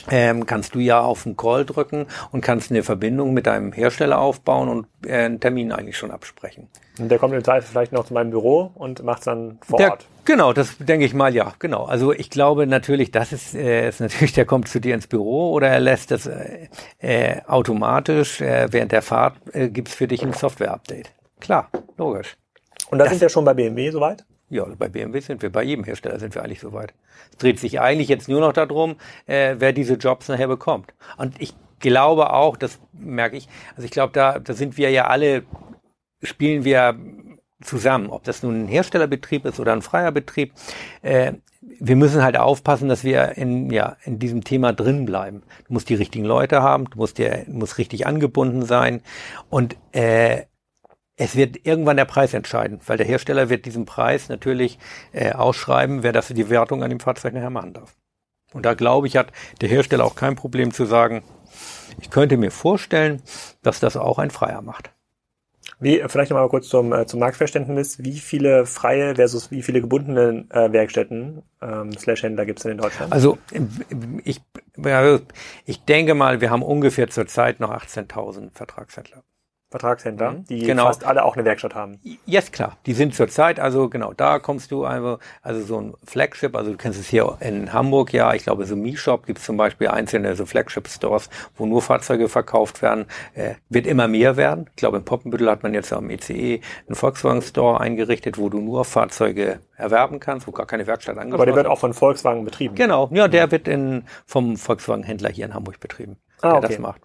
[0.09, 4.19] ähm, kannst du ja auf einen Call drücken und kannst eine Verbindung mit deinem Hersteller
[4.19, 6.69] aufbauen und äh, einen Termin eigentlich schon absprechen.
[6.99, 9.77] Und der kommt im Zweifel vielleicht noch zu meinem Büro und macht es dann vor
[9.77, 10.05] der, Ort.
[10.25, 11.85] Genau, das denke ich mal, ja, genau.
[11.85, 15.51] Also ich glaube natürlich, das ist, äh, ist natürlich, der kommt zu dir ins Büro
[15.51, 20.23] oder er lässt das äh, äh, automatisch, äh, während der Fahrt äh, gibt für dich
[20.23, 21.11] ein Software-Update.
[21.39, 22.37] Klar, logisch.
[22.89, 24.25] Und da sind wir schon bei BMW soweit?
[24.49, 26.93] Ja, bei BMW sind wir, bei jedem Hersteller sind wir eigentlich soweit.
[27.31, 28.95] Es dreht sich eigentlich jetzt nur noch darum,
[29.27, 30.93] äh, wer diese Jobs nachher bekommt.
[31.17, 35.05] Und ich glaube auch, das merke ich, also ich glaube, da, da sind wir ja
[35.05, 35.43] alle,
[36.23, 36.97] spielen wir
[37.61, 40.53] zusammen, ob das nun ein Herstellerbetrieb ist oder ein freier Betrieb.
[41.01, 45.43] Äh, wir müssen halt aufpassen, dass wir in, ja, in diesem Thema drin bleiben.
[45.67, 49.01] Du musst die richtigen Leute haben, du musst, dir, musst richtig angebunden sein
[49.49, 50.43] und äh,
[51.17, 54.77] es wird irgendwann der Preis entscheiden, weil der Hersteller wird diesen Preis natürlich
[55.13, 57.95] äh, ausschreiben, wer das die Wertung an dem Fahrzeug nachher machen darf.
[58.53, 61.23] Und da glaube ich, hat der Hersteller auch kein Problem zu sagen,
[62.01, 63.21] ich könnte mir vorstellen,
[63.63, 64.91] dass das auch ein Freier macht.
[65.79, 68.03] Wie, vielleicht noch mal kurz zum, äh, zum Marktverständnis.
[68.03, 72.73] Wie viele freie versus wie viele gebundene äh, Werkstätten ähm, slash Händler gibt es denn
[72.73, 73.11] in Deutschland?
[73.11, 73.37] Also
[74.23, 74.41] ich,
[75.65, 79.23] ich denke mal, wir haben ungefähr zurzeit noch 18.000 Vertragshändler.
[79.71, 80.45] Vertragshändler, mhm.
[80.45, 80.85] die genau.
[80.85, 81.99] fast alle auch eine Werkstatt haben.
[82.03, 82.77] Ja, yes, klar.
[82.85, 86.77] Die sind zurzeit, also genau, da kommst du einfach, also so ein Flagship, also du
[86.77, 90.35] kennst es hier in Hamburg, ja, ich glaube, so Mi-Shop gibt es zum Beispiel einzelne
[90.35, 94.67] so Flagship-Stores, wo nur Fahrzeuge verkauft werden, äh, wird immer mehr werden.
[94.69, 98.59] Ich glaube, in Poppenbüttel hat man jetzt am ECE e einen Volkswagen-Store eingerichtet, wo du
[98.59, 102.45] nur Fahrzeuge erwerben kannst, wo gar keine Werkstatt angeschlossen Aber der wird auch von Volkswagen
[102.45, 102.75] betrieben?
[102.75, 106.67] Genau, ja, der wird in, vom Volkswagen-Händler hier in Hamburg betrieben, ah, der okay.
[106.67, 107.01] das macht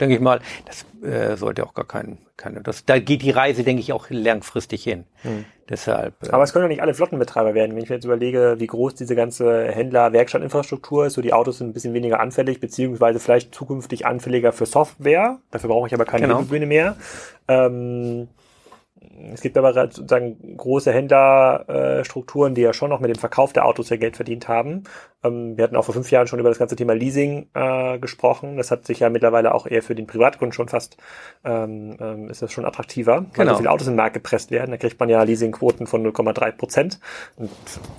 [0.00, 3.62] denke ich mal, das äh, sollte auch gar kein, keine, das, da geht die Reise,
[3.62, 5.04] denke ich, auch langfristig hin.
[5.22, 5.44] Hm.
[5.68, 6.14] Deshalb.
[6.22, 7.74] Äh, Aber es können ja nicht alle Flottenbetreiber werden.
[7.74, 11.68] Wenn ich mir jetzt überlege, wie groß diese ganze Händler-Werkstattinfrastruktur ist, so die Autos sind
[11.68, 15.38] ein bisschen weniger anfällig, beziehungsweise vielleicht zukünftig anfälliger für Software.
[15.50, 16.42] Dafür brauche ich aber keine genau.
[16.66, 16.96] mehr.
[17.48, 18.28] Ähm,
[19.32, 23.90] es gibt aber sozusagen große Händlerstrukturen, die ja schon noch mit dem Verkauf der Autos
[23.90, 24.84] ja Geld verdient haben.
[25.24, 28.56] Ähm, wir hatten auch vor fünf Jahren schon über das ganze Thema Leasing äh, gesprochen.
[28.56, 30.96] Das hat sich ja mittlerweile auch eher für den Privatkunden schon fast,
[31.44, 33.52] ähm, ähm, ist das schon attraktiver, weil genau.
[33.52, 34.70] so viele Autos in den Markt gepresst werden.
[34.70, 37.00] Da kriegt man ja Leasingquoten von 0,3 Prozent.
[37.36, 37.50] Und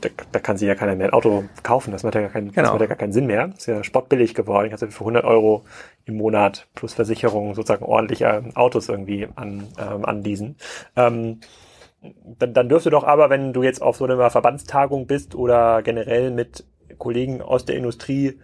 [0.01, 1.91] da, da, kann sich ja keiner mehr ein Auto kaufen.
[1.91, 2.61] Das macht ja gar keinen, genau.
[2.61, 3.47] das macht ja gar keinen Sinn mehr.
[3.47, 4.67] Das ist ja spottbillig geworden.
[4.67, 5.65] Ich hatte für 100 Euro
[6.05, 10.55] im Monat plus Versicherung sozusagen ordentliche Autos irgendwie an, ähm, anleasen.
[10.95, 11.39] Ähm,
[12.23, 16.29] dann, dann dürfte doch aber, wenn du jetzt auf so einer Verbandstagung bist oder generell
[16.29, 16.65] mit
[16.97, 18.39] Kollegen aus der Industrie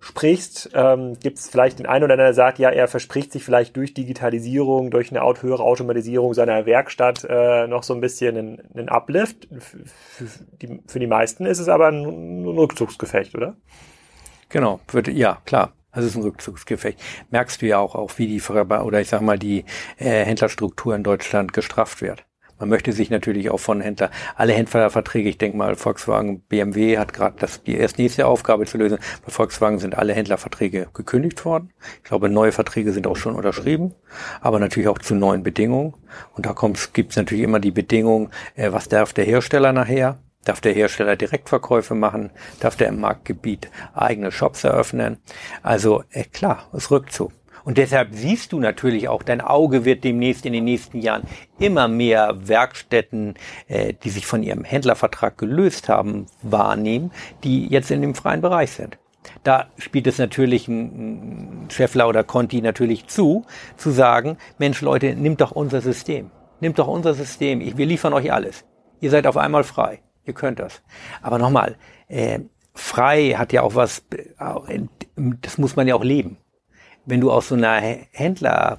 [0.00, 3.44] sprichst, ähm, gibt es vielleicht den einen oder anderen, der sagt, ja, er verspricht sich
[3.44, 8.62] vielleicht durch Digitalisierung, durch eine höhere Automatisierung seiner Werkstatt äh, noch so ein bisschen einen,
[8.74, 9.48] einen Uplift.
[9.58, 10.24] Für,
[10.62, 13.56] die, für die meisten ist es aber ein, ein Rückzugsgefecht, oder?
[14.48, 15.72] Genau, wird, ja, klar.
[15.90, 17.00] Es ist ein Rückzugsgefecht.
[17.30, 19.64] Merkst du ja auch, auch wie die oder ich sag mal die
[19.96, 22.24] äh, Händlerstruktur in Deutschland gestrafft wird.
[22.58, 27.12] Man möchte sich natürlich auch von Händler, alle Händlerverträge, ich denke mal, Volkswagen, BMW hat
[27.12, 28.98] gerade das die erst nächste Aufgabe zu lösen.
[29.24, 31.72] Bei Volkswagen sind alle Händlerverträge gekündigt worden.
[31.98, 33.94] Ich glaube, neue Verträge sind auch schon unterschrieben,
[34.40, 35.94] aber natürlich auch zu neuen Bedingungen.
[36.34, 36.54] Und da
[36.92, 40.18] gibt es natürlich immer die Bedingung, äh, was darf der Hersteller nachher?
[40.44, 42.30] Darf der Hersteller Direktverkäufe machen?
[42.60, 45.18] Darf der im Marktgebiet eigene Shops eröffnen?
[45.62, 47.32] Also äh, klar, es Rückzug.
[47.68, 51.24] Und deshalb siehst du natürlich auch, dein Auge wird demnächst in den nächsten Jahren
[51.58, 53.34] immer mehr Werkstätten,
[53.66, 57.10] äh, die sich von ihrem Händlervertrag gelöst haben, wahrnehmen,
[57.44, 58.96] die jetzt in dem freien Bereich sind.
[59.44, 63.44] Da spielt es natürlich ein Scheffler oder Conti natürlich zu,
[63.76, 66.30] zu sagen, Mensch Leute, nimmt doch unser System.
[66.60, 67.60] Nimmt doch unser System.
[67.60, 68.64] Ich, wir liefern euch alles.
[69.02, 70.00] Ihr seid auf einmal frei.
[70.24, 70.80] Ihr könnt das.
[71.20, 71.76] Aber nochmal,
[72.06, 72.38] äh,
[72.72, 74.80] frei hat ja auch was, äh,
[75.42, 76.38] das muss man ja auch leben
[77.08, 77.80] wenn du aus so einer
[78.12, 78.78] Händler,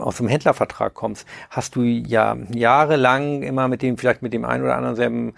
[0.00, 4.64] aus einem Händlervertrag kommst, hast du ja jahrelang immer mit dem, vielleicht mit dem einen
[4.64, 5.34] oder anderen selben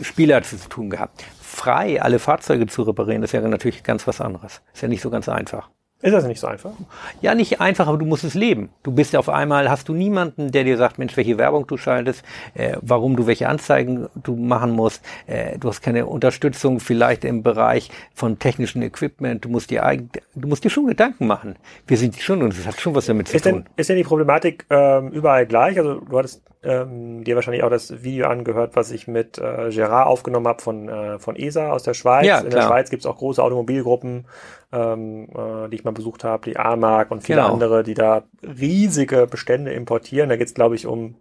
[0.00, 1.24] Spieler zu tun gehabt.
[1.40, 4.60] Frei alle Fahrzeuge zu reparieren, das wäre natürlich ganz was anderes.
[4.74, 5.70] Ist ja nicht so ganz einfach.
[6.02, 6.72] Ist das nicht so einfach?
[7.20, 8.70] Ja, nicht einfach, aber du musst es leben.
[8.82, 11.76] Du bist ja auf einmal, hast du niemanden, der dir sagt, Mensch, welche Werbung du
[11.76, 15.04] schaltest, äh, warum du welche Anzeigen du machen musst.
[15.28, 19.44] Äh, du hast keine Unterstützung vielleicht im Bereich von technischen Equipment.
[19.44, 21.54] Du musst dir eigen, du musst dir schon Gedanken machen.
[21.86, 23.52] Wir sind schon und es hat schon was damit zu ist tun.
[23.52, 25.78] Denn, ist denn die Problematik ähm, überall gleich?
[25.78, 30.06] Also du hattest ähm, dir wahrscheinlich auch das Video angehört, was ich mit äh, Gerard
[30.06, 32.26] aufgenommen habe von, äh, von ESA aus der Schweiz.
[32.26, 34.26] Ja, In der Schweiz gibt es auch große Automobilgruppen,
[34.72, 37.52] ähm, äh, die ich mal besucht habe, die AMAG und viele genau.
[37.52, 40.28] andere, die da riesige Bestände importieren.
[40.28, 41.14] Da geht es, glaube ich, um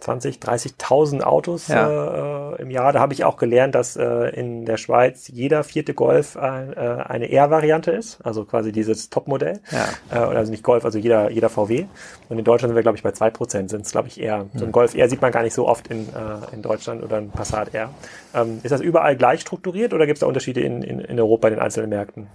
[0.00, 2.52] 20, 30.000 Autos ja.
[2.52, 2.92] äh, im Jahr.
[2.92, 6.76] Da habe ich auch gelernt, dass äh, in der Schweiz jeder vierte Golf ein, äh,
[6.78, 9.60] eine R-Variante ist, also quasi dieses Topmodell.
[9.70, 9.88] Ja.
[10.10, 11.86] Äh, also nicht Golf, also jeder, jeder VW.
[12.28, 14.46] Und in Deutschland sind wir, glaube ich, bei zwei Prozent sind es, glaube ich, eher.
[14.54, 14.72] So ein hm.
[14.72, 17.74] Golf R sieht man gar nicht so oft in, äh, in Deutschland oder ein Passat
[17.74, 17.90] R.
[18.34, 21.48] Ähm, ist das überall gleich strukturiert oder gibt es da Unterschiede in, in, in Europa
[21.48, 22.28] in den einzelnen Märkten?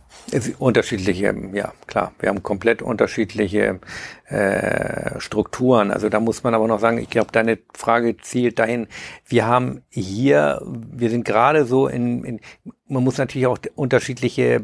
[0.59, 2.11] Unterschiedliche, ja klar.
[2.19, 3.79] Wir haben komplett unterschiedliche
[4.27, 5.91] äh, Strukturen.
[5.91, 8.87] Also da muss man aber noch sagen, ich glaube, deine Frage zielt dahin,
[9.27, 12.39] wir haben hier, wir sind gerade so in, in
[12.87, 14.61] man muss natürlich auch unterschiedliche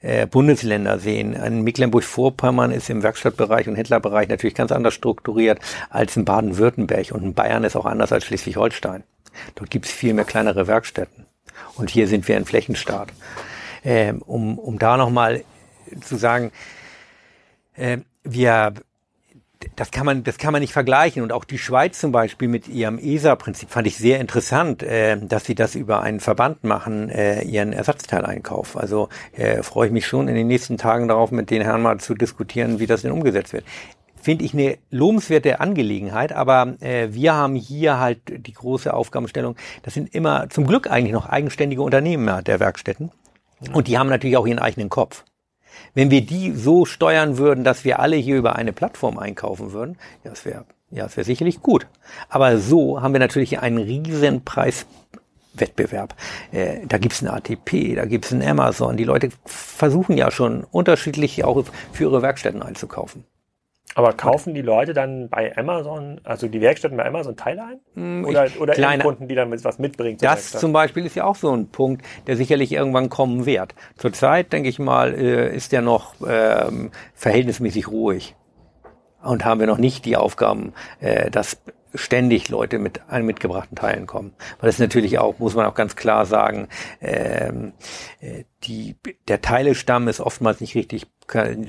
[0.00, 1.34] äh, Bundesländer sehen.
[1.34, 5.58] In Mecklenburg-Vorpommern ist im Werkstattbereich und Händlerbereich natürlich ganz anders strukturiert
[5.90, 9.04] als in Baden-Württemberg und in Bayern ist auch anders als Schleswig-Holstein.
[9.54, 11.26] Dort gibt es viel mehr kleinere Werkstätten.
[11.76, 13.12] Und hier sind wir ein Flächenstaat.
[13.84, 15.44] Ähm, um, um da nochmal
[16.00, 16.52] zu sagen,
[17.76, 18.74] äh, wir
[19.76, 21.22] das kann man, das kann man nicht vergleichen.
[21.22, 25.44] Und auch die Schweiz zum Beispiel mit ihrem ESA-Prinzip fand ich sehr interessant, äh, dass
[25.44, 28.76] sie das über einen Verband machen, äh, ihren Ersatzteileinkauf.
[28.76, 31.98] Also äh, freue ich mich schon in den nächsten Tagen darauf, mit den Herren mal
[31.98, 33.64] zu diskutieren, wie das denn umgesetzt wird.
[34.24, 39.54] Finde ich eine lobenswerte Angelegenheit, aber äh, wir haben hier halt die große Aufgabenstellung.
[39.82, 43.10] Das sind immer zum Glück eigentlich noch eigenständige Unternehmen der Werkstätten.
[43.74, 45.24] Und die haben natürlich auch ihren eigenen Kopf.
[45.92, 49.98] Wenn wir die so steuern würden, dass wir alle hier über eine Plattform einkaufen würden,
[50.24, 51.86] ja, das wäre ja, das wäre sicherlich gut.
[52.30, 56.14] Aber so haben wir natürlich einen riesen Preiswettbewerb.
[56.50, 58.96] Äh, da gibt's ein ATP, da gibt's ein Amazon.
[58.96, 63.26] Die Leute versuchen ja schon unterschiedlich auch für ihre Werkstätten einzukaufen.
[63.96, 67.80] Aber kaufen die Leute dann bei Amazon, also die Werkstätten bei Amazon Teile ein?
[67.94, 70.18] Hm, Oder, ich- oder kleine- Kunden, die dann was mitbringen?
[70.20, 70.60] Das Werkstatt?
[70.60, 73.74] zum Beispiel ist ja auch so ein Punkt, der sicherlich irgendwann kommen wird.
[73.96, 78.34] Zurzeit, denke ich mal, äh, ist der noch ähm, verhältnismäßig ruhig.
[79.22, 81.56] Und haben wir noch nicht die Aufgaben, äh, dass
[81.94, 84.34] ständig Leute mit ein- mitgebrachten Teilen kommen.
[84.60, 86.68] Weil es natürlich auch, muss man auch ganz klar sagen,
[87.00, 87.72] ähm,
[88.20, 88.96] äh, die,
[89.28, 91.06] der Teilestamm ist oftmals nicht richtig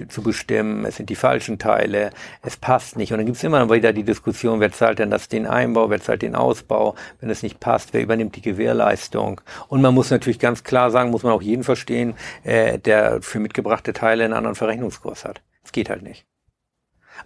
[0.10, 2.10] zu bestimmen, es sind die falschen Teile,
[2.42, 3.14] es passt nicht.
[3.14, 6.02] Und dann gibt es immer wieder die Diskussion, wer zahlt denn das den Einbau, wer
[6.02, 9.40] zahlt den Ausbau, wenn es nicht passt, wer übernimmt die Gewährleistung.
[9.70, 13.40] Und man muss natürlich ganz klar sagen, muss man auch jeden verstehen, äh, der für
[13.40, 15.42] mitgebrachte Teile einen anderen Verrechnungskurs hat.
[15.64, 16.26] Es geht halt nicht.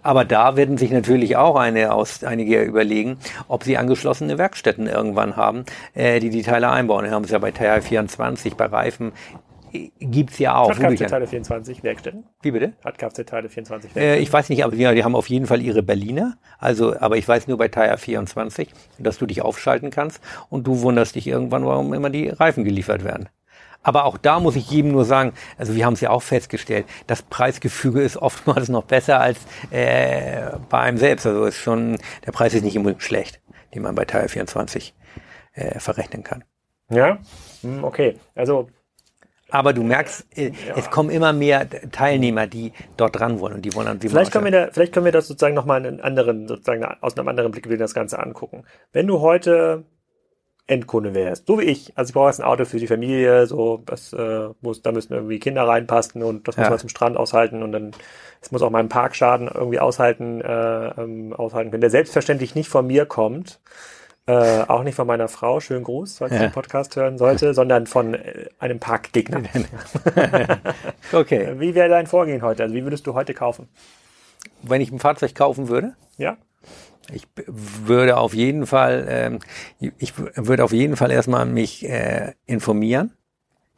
[0.02, 5.36] Aber da werden sich natürlich auch eine aus, einige überlegen, ob sie angeschlossene Werkstätten irgendwann
[5.36, 7.04] haben, äh, die die Teile einbauen.
[7.04, 9.12] Wir haben es ja bei Teil 24, bei Reifen
[9.72, 10.70] äh, gibt's ja auch.
[10.70, 12.24] Hat Kfz-Teile 24 Werkstätten?
[12.42, 12.72] Wie bitte?
[12.84, 15.82] Hat Kfz-Teile 24 Äh, ich weiß nicht, aber die, die haben auf jeden Fall ihre
[15.82, 16.38] Berliner.
[16.58, 20.80] Also, aber ich weiß nur bei Tire 24, dass du dich aufschalten kannst und du
[20.82, 23.28] wunderst dich irgendwann, warum immer die Reifen geliefert werden.
[23.82, 26.86] Aber auch da muss ich jedem nur sagen, also wir haben es ja auch festgestellt,
[27.06, 29.38] das Preisgefüge ist oftmals noch besser als
[29.70, 31.26] äh, bei einem selbst.
[31.26, 33.40] Also ist schon, der Preis ist nicht unbedingt schlecht,
[33.74, 34.94] den man bei Tire 24
[35.54, 36.44] äh, verrechnen kann.
[36.90, 37.18] Ja?
[37.62, 38.16] Hm, Okay.
[38.34, 38.68] Also,
[39.50, 40.76] Aber du merkst, äh, Ja.
[40.76, 44.44] es kommen immer mehr Teilnehmer, die dort dran wollen und die wollen die Vielleicht können,
[44.44, 47.78] wir da, vielleicht können wir das sozusagen nochmal einen anderen, sozusagen aus einem anderen Blickwinkel
[47.78, 48.64] das Ganze angucken.
[48.92, 49.84] Wenn du heute
[50.70, 53.82] Endkunde wärst, so wie ich, also ich brauche jetzt ein Auto für die Familie, so,
[53.84, 56.70] das äh, muss, da müssen irgendwie Kinder reinpassen und das muss Ja.
[56.70, 57.90] man zum Strand aushalten und dann,
[58.40, 62.86] es muss auch meinen Parkschaden irgendwie aushalten, äh, ähm, aushalten können, der selbstverständlich nicht von
[62.86, 63.60] mir kommt,
[64.26, 66.38] äh, auch nicht von meiner Frau, schönen Gruß, falls Ja.
[66.38, 69.42] den Podcast hören sollte, sondern von äh, einem Parkgegner.
[71.12, 71.54] Okay.
[71.58, 72.62] Wie wäre dein Vorgehen heute?
[72.62, 73.68] Also wie würdest du heute kaufen?
[74.62, 76.36] Wenn ich ein Fahrzeug kaufen würde, Ja?
[77.12, 79.38] Ich würde auf jeden Fall, ähm,
[79.98, 83.12] ich würde auf jeden Fall erstmal mich äh, informieren.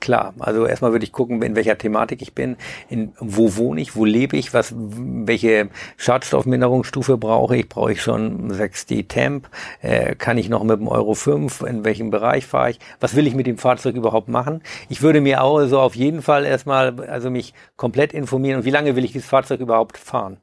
[0.03, 2.57] Klar, also erstmal würde ich gucken, in welcher Thematik ich bin,
[2.89, 8.51] in wo wohne ich, wo lebe ich, was, welche Schadstoffminderungsstufe brauche ich, brauche ich schon
[8.51, 9.49] 6D Temp,
[9.81, 13.29] äh, kann ich noch mit dem Euro 5, in welchem Bereich fahre ich, was will
[13.29, 14.65] ich mit dem Fahrzeug überhaupt machen?
[14.89, 18.71] Ich würde mir auch so auf jeden Fall erstmal, also mich komplett informieren und wie
[18.71, 20.39] lange will ich dieses Fahrzeug überhaupt fahren?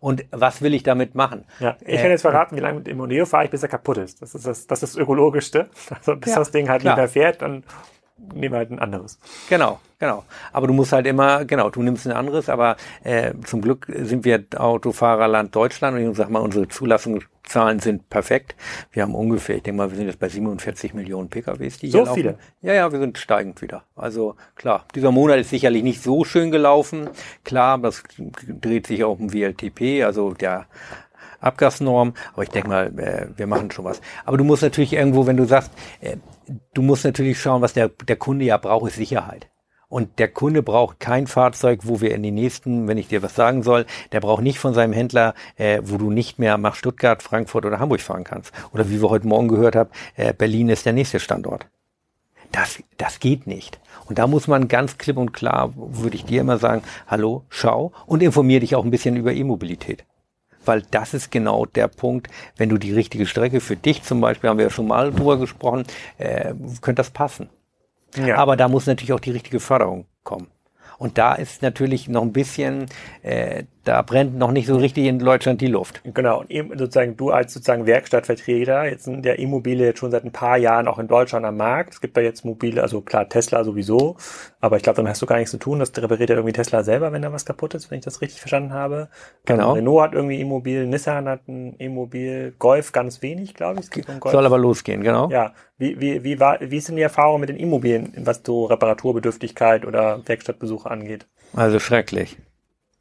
[0.00, 1.44] Und was will ich damit machen?
[1.60, 3.68] Ja, ich Äh, kann jetzt verraten, wie lange mit dem Moneo fahre ich, bis er
[3.68, 4.22] kaputt ist.
[4.22, 5.68] Das ist das, das, ist das Ökologischste.
[5.90, 6.94] Also bis Ja, das Ding halt klar.
[6.94, 7.64] nicht mehr fährt, dann
[8.34, 9.18] nehmen wir halt ein anderes.
[9.48, 10.24] Genau, genau.
[10.52, 14.24] Aber du musst halt immer, genau, du nimmst ein anderes, aber äh, zum Glück sind
[14.24, 16.66] wir Autofahrerland Deutschland und ich sag mal, unsere
[17.48, 18.54] Zulassungszahlen sind perfekt.
[18.92, 21.98] Wir haben ungefähr, ich denke mal, wir sind jetzt bei 47 Millionen PKWs, die So
[21.98, 22.14] hier laufen.
[22.14, 22.38] viele?
[22.62, 23.84] Ja, ja, wir sind steigend wieder.
[23.96, 27.08] Also klar, dieser Monat ist sicherlich nicht so schön gelaufen.
[27.44, 28.02] Klar, das
[28.60, 30.66] dreht sich auch um WLTP, also der
[31.40, 34.00] Abgasnorm, aber ich denke mal, äh, wir machen schon was.
[34.24, 36.16] Aber du musst natürlich irgendwo, wenn du sagst, äh,
[36.74, 39.48] du musst natürlich schauen, was der, der Kunde ja braucht, ist Sicherheit.
[39.88, 43.34] Und der Kunde braucht kein Fahrzeug, wo wir in die nächsten, wenn ich dir was
[43.34, 47.22] sagen soll, der braucht nicht von seinem Händler, äh, wo du nicht mehr nach Stuttgart,
[47.22, 48.52] Frankfurt oder Hamburg fahren kannst.
[48.72, 51.66] Oder wie wir heute Morgen gehört haben, äh, Berlin ist der nächste Standort.
[52.52, 53.80] Das, das geht nicht.
[54.06, 57.92] Und da muss man ganz klipp und klar, würde ich dir immer sagen, hallo, schau
[58.04, 60.04] und informier dich auch ein bisschen über E-Mobilität.
[60.66, 64.50] Weil das ist genau der Punkt, wenn du die richtige Strecke für dich zum Beispiel,
[64.50, 65.84] haben wir ja schon mal drüber gesprochen,
[66.18, 67.48] äh, könnte das passen.
[68.16, 68.36] Ja.
[68.36, 70.48] Aber da muss natürlich auch die richtige Förderung kommen.
[70.98, 72.86] Und da ist natürlich noch ein bisschen,
[73.22, 76.02] äh, da brennt noch nicht so richtig in Deutschland die Luft.
[76.04, 80.24] Genau, und eben sozusagen du als sozusagen Werkstattvertreter, jetzt sind der E-Mobile jetzt schon seit
[80.24, 81.94] ein paar Jahren auch in Deutschland am Markt.
[81.94, 84.16] Es gibt da jetzt mobile, also klar, Tesla sowieso,
[84.60, 85.78] aber ich glaube, damit hast du gar nichts zu tun.
[85.78, 88.40] Das repariert ja irgendwie Tesla selber, wenn da was kaputt ist, wenn ich das richtig
[88.40, 89.08] verstanden habe.
[89.46, 89.72] Genau.
[89.72, 93.88] Renault hat irgendwie E-Mobil, Nissan hat ein E-Mobil, Golf ganz wenig, glaube ich.
[94.30, 95.30] Soll aber losgehen, genau.
[95.30, 98.66] Ja, wie, wie, wie, war, wie ist denn die Erfahrung mit den Immobilien, was so
[98.66, 101.26] Reparaturbedürftigkeit oder Werkstattbesuche angeht?
[101.54, 102.36] Also schrecklich.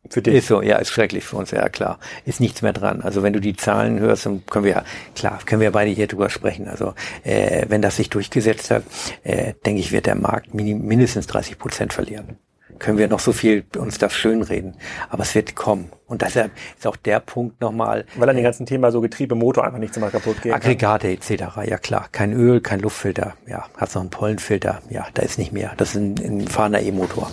[0.09, 0.35] Für dich?
[0.35, 1.99] Ist so, ja, ist schrecklich für uns, ja klar.
[2.25, 3.01] Ist nichts mehr dran.
[3.01, 4.83] Also wenn du die Zahlen hörst, dann können wir,
[5.15, 6.67] klar, können wir beide hier drüber sprechen.
[6.67, 6.93] Also
[7.23, 8.83] äh, wenn das sich durchgesetzt hat,
[9.23, 12.37] äh, denke ich, wird der Markt mindestens 30 Prozent verlieren.
[12.79, 14.75] Können wir noch so viel uns das schönreden.
[15.09, 15.91] Aber es wird kommen.
[16.05, 19.65] Und deshalb ist auch der Punkt nochmal, Weil an dem ganzen Thema so Getriebe, Motor
[19.65, 20.53] einfach nichts mehr kaputt geht.
[20.53, 21.29] Aggregate etc.
[21.65, 25.51] Ja klar, kein Öl, kein Luftfilter, ja, hast noch einen Pollenfilter, ja, da ist nicht
[25.51, 25.73] mehr.
[25.77, 27.31] Das ist ein, ein fahrender E-Motor.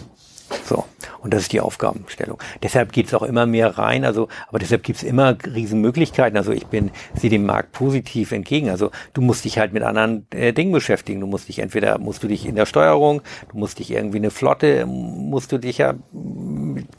[0.65, 0.85] So.
[1.21, 2.39] Und das ist die Aufgabenstellung.
[2.63, 6.37] Deshalb geht's auch immer mehr rein, also, aber deshalb gibt's immer Riesenmöglichkeiten.
[6.37, 8.71] Also ich bin, sehe dem Markt positiv entgegen.
[8.71, 11.21] Also du musst dich halt mit anderen äh, Dingen beschäftigen.
[11.21, 14.31] Du musst dich entweder, musst du dich in der Steuerung, du musst dich irgendwie eine
[14.31, 15.95] Flotte, musst du dich ja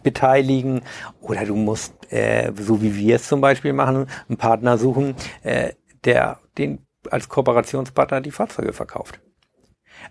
[0.04, 0.82] beteiligen
[1.22, 5.74] oder du musst, äh, so wie wir es zum Beispiel machen, einen Partner suchen, äh,
[6.04, 6.80] der den
[7.12, 9.20] als Kooperationspartner die Fahrzeuge verkauft.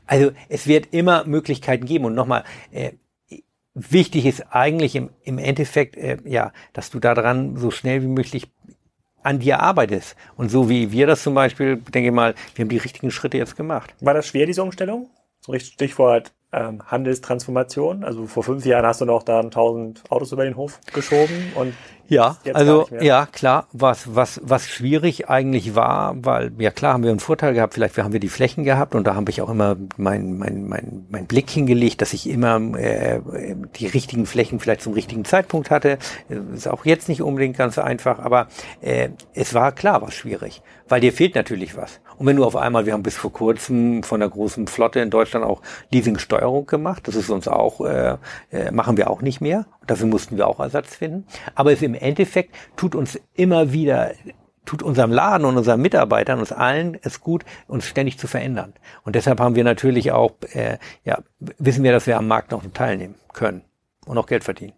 [0.07, 2.93] Also es wird immer Möglichkeiten geben und nochmal, äh,
[3.75, 8.51] wichtig ist eigentlich im, im Endeffekt, äh, ja, dass du daran so schnell wie möglich
[9.23, 10.17] an dir arbeitest.
[10.37, 13.39] Und so wie wir das zum Beispiel, denke ich mal, wir haben die richtigen Schritte
[13.39, 13.95] jetzt gemacht.
[14.01, 15.09] War das schwer, diese Umstellung?
[15.41, 18.05] So Stichwort ähm, Handelstransformation.
[18.05, 21.75] Also vor fünf Jahren hast du noch da 1000 Autos über den Hof geschoben und
[22.09, 27.11] ja, also ja klar, was was was schwierig eigentlich war, weil ja klar haben wir
[27.11, 29.77] einen Vorteil gehabt, vielleicht haben wir die Flächen gehabt und da habe ich auch immer
[29.97, 33.21] mein mein mein mein Blick hingelegt, dass ich immer äh,
[33.77, 35.99] die richtigen Flächen vielleicht zum richtigen Zeitpunkt hatte.
[36.55, 38.49] Ist auch jetzt nicht unbedingt ganz einfach, aber
[38.81, 42.01] äh, es war klar, was schwierig, weil dir fehlt natürlich was.
[42.17, 45.11] Und wenn du auf einmal, wir haben bis vor kurzem von der großen Flotte in
[45.11, 48.17] Deutschland auch Leasingsteuerung gemacht, das ist uns auch, äh,
[48.53, 49.67] äh, machen wir auch nicht mehr.
[49.87, 51.27] Dafür mussten wir auch Ersatz finden.
[51.55, 54.13] Aber es im Endeffekt tut uns immer wieder
[54.65, 58.73] tut unserem Laden und unseren Mitarbeitern, uns allen es gut, uns ständig zu verändern.
[59.05, 62.65] Und deshalb haben wir natürlich auch, äh, ja, wissen wir, dass wir am Markt noch
[62.73, 63.63] teilnehmen können
[64.07, 64.73] und auch Geld verdienen.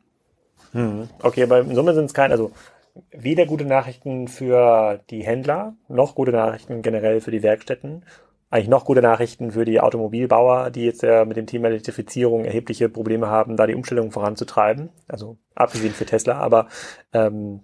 [0.73, 1.09] Hm.
[1.23, 2.51] Okay, aber in Summe sind es keine, also
[3.11, 8.03] weder gute Nachrichten für die Händler, noch gute Nachrichten generell für die Werkstätten.
[8.49, 12.89] Eigentlich noch gute Nachrichten für die Automobilbauer, die jetzt ja mit dem Thema Elektrifizierung erhebliche
[12.89, 14.91] Probleme haben, da die Umstellung voranzutreiben.
[15.09, 16.69] Also abgesehen für Tesla, aber
[17.13, 17.61] ähm,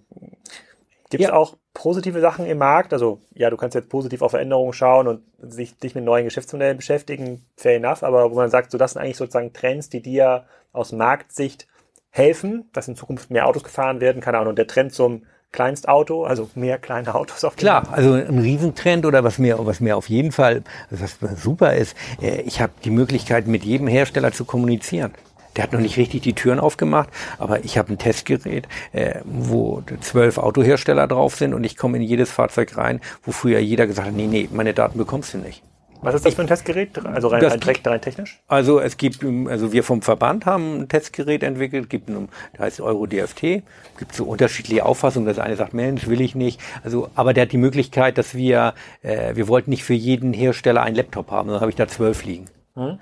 [1.09, 1.33] gibt es ja.
[1.33, 2.91] auch positive Sachen im Markt?
[2.91, 6.77] Also ja, du kannst jetzt positiv auf Veränderungen schauen und sich dich mit neuen Geschäftsmodellen
[6.77, 10.45] beschäftigen, fair enough, aber wo man sagt, so das sind eigentlich sozusagen Trends, die dir
[10.73, 11.67] aus Marktsicht
[12.09, 15.23] helfen, dass in Zukunft mehr Autos gefahren werden, keine Ahnung, der Trend zum
[15.53, 19.95] Kleinstauto, also mehr kleine Autos auf Klar, also ein Riesentrend oder was mir, was mir
[19.95, 24.43] auf jeden Fall, was super ist, äh, ich habe die Möglichkeit, mit jedem Hersteller zu
[24.43, 25.13] kommunizieren.
[25.55, 29.83] Der hat noch nicht richtig die Türen aufgemacht, aber ich habe ein Testgerät, äh, wo
[30.01, 34.07] zwölf Autohersteller drauf sind und ich komme in jedes Fahrzeug rein, wo früher jeder gesagt
[34.07, 35.61] hat, nee, nee, meine Daten bekommst du nicht.
[36.03, 36.89] Was ist das für ein Testgerät?
[37.05, 38.41] Also rein, rein, rein, technisch?
[38.47, 42.81] Also es gibt, also wir vom Verband haben ein Testgerät entwickelt, gibt ein, das heißt
[42.81, 43.63] Euro DFT,
[43.97, 45.27] gibt so unterschiedliche Auffassungen.
[45.27, 46.59] Das eine sagt, Mensch, will ich nicht.
[46.83, 50.81] Also, aber der hat die Möglichkeit, dass wir, äh, wir wollten nicht für jeden Hersteller
[50.81, 52.47] einen Laptop haben, dann habe ich da zwölf liegen.
[52.75, 52.97] Hm?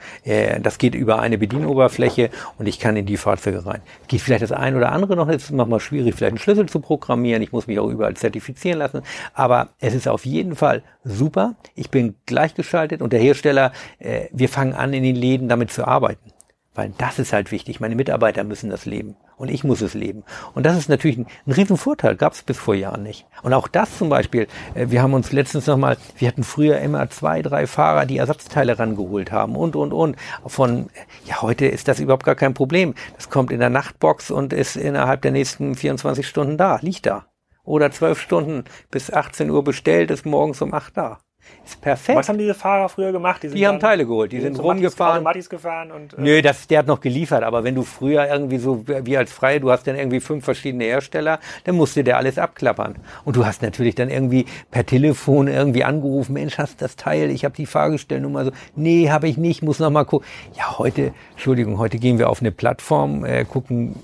[0.61, 3.81] Das geht über eine Bedienoberfläche und ich kann in die Fahrzeuge rein.
[4.07, 7.41] Geht vielleicht das ein oder andere noch, ist nochmal schwierig, vielleicht einen Schlüssel zu programmieren.
[7.41, 9.01] Ich muss mich auch überall zertifizieren lassen.
[9.33, 11.55] Aber es ist auf jeden Fall super.
[11.73, 15.87] Ich bin gleichgeschaltet und der Hersteller, äh, wir fangen an, in den Läden damit zu
[15.87, 16.31] arbeiten.
[16.73, 17.81] Weil das ist halt wichtig.
[17.81, 20.23] Meine Mitarbeiter müssen das leben und ich muss es leben.
[20.53, 23.25] Und das ist natürlich ein, ein Riesenvorteil, gab es bis vor Jahren nicht.
[23.43, 27.09] Und auch das zum Beispiel, äh, wir haben uns letztens nochmal, wir hatten früher immer
[27.09, 30.15] zwei, drei Fahrer, die Ersatzteile rangeholt haben und, und, und.
[30.45, 30.89] Von,
[31.25, 32.93] ja, heute ist das überhaupt gar kein Problem.
[33.17, 37.25] Das kommt in der Nachtbox und ist innerhalb der nächsten 24 Stunden da, liegt da.
[37.63, 41.19] Oder zwölf Stunden bis 18 Uhr bestellt, ist morgens um acht da.
[41.65, 42.17] Ist perfekt.
[42.17, 43.43] Was haben diese Fahrer früher gemacht?
[43.43, 45.23] Die, die haben Teile geholt, die, die sind rumgefahren.
[45.23, 48.57] Matis gefahren und, äh Nö, das, der hat noch geliefert, aber wenn du früher irgendwie
[48.57, 52.37] so, wie als Freie, du hast dann irgendwie fünf verschiedene Hersteller, dann musste der alles
[52.37, 52.95] abklappern.
[53.25, 57.45] Und du hast natürlich dann irgendwie per Telefon irgendwie angerufen, Mensch, hast das Teil, ich
[57.45, 60.27] habe die Fahrgestellnummer so, nee, habe ich nicht, muss noch mal gucken.
[60.57, 63.95] Ja, heute, Entschuldigung, heute gehen wir auf eine Plattform, äh, gucken,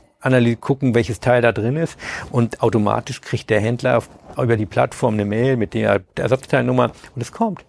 [0.59, 1.97] gucken, welches Teil da drin ist
[2.32, 4.03] und automatisch kriegt der Händler
[4.38, 7.65] über die Plattform eine Mail mit der Ersatzteilnummer und es kommt.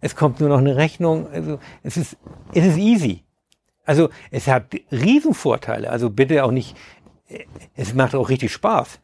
[0.00, 1.28] Es kommt nur noch eine Rechnung.
[1.32, 2.16] Also es ist,
[2.52, 3.22] es ist easy.
[3.84, 5.90] Also es hat Riesenvorteile.
[5.90, 6.76] Also bitte auch nicht,
[7.74, 9.00] es macht auch richtig Spaß.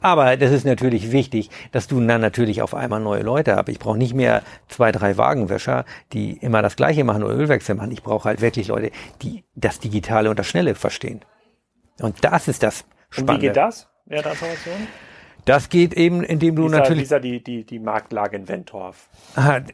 [0.00, 3.68] Aber das ist natürlich wichtig, dass du dann natürlich auf einmal neue Leute hast.
[3.68, 7.92] Ich brauche nicht mehr zwei, drei Wagenwäscher, die immer das Gleiche machen oder Ölwechsel machen.
[7.92, 11.20] Ich brauche halt wirklich Leute, die das Digitale und das Schnelle verstehen.
[12.00, 13.32] Und das ist das Spannende.
[13.32, 13.88] Und wie geht das?
[14.06, 14.86] Ja, Transformation?
[15.44, 17.02] Das geht eben, indem du dieser, natürlich.
[17.04, 19.08] Dieser die, die, die Marktlage in Wentorf.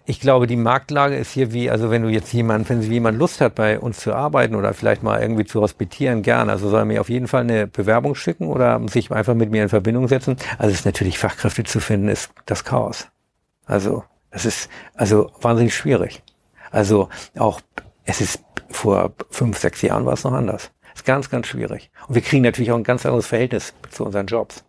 [0.04, 3.40] Ich glaube, die Marktlage ist hier wie, also wenn du jetzt jemand, wenn jemand Lust
[3.40, 6.50] hat, bei uns zu arbeiten oder vielleicht mal irgendwie zu hospitieren, gern.
[6.50, 9.64] Also soll er mir auf jeden Fall eine Bewerbung schicken oder sich einfach mit mir
[9.64, 10.36] in Verbindung setzen.
[10.58, 13.08] Also es ist natürlich Fachkräfte zu finden, ist das Chaos.
[13.64, 16.22] Also, das ist, also wahnsinnig schwierig.
[16.70, 17.60] Also auch,
[18.04, 20.70] es ist vor fünf, sechs Jahren war es noch anders.
[20.96, 21.90] Ist ganz, ganz schwierig.
[22.08, 24.64] Und wir kriegen natürlich auch ein ganz anderes Verhältnis zu unseren Jobs.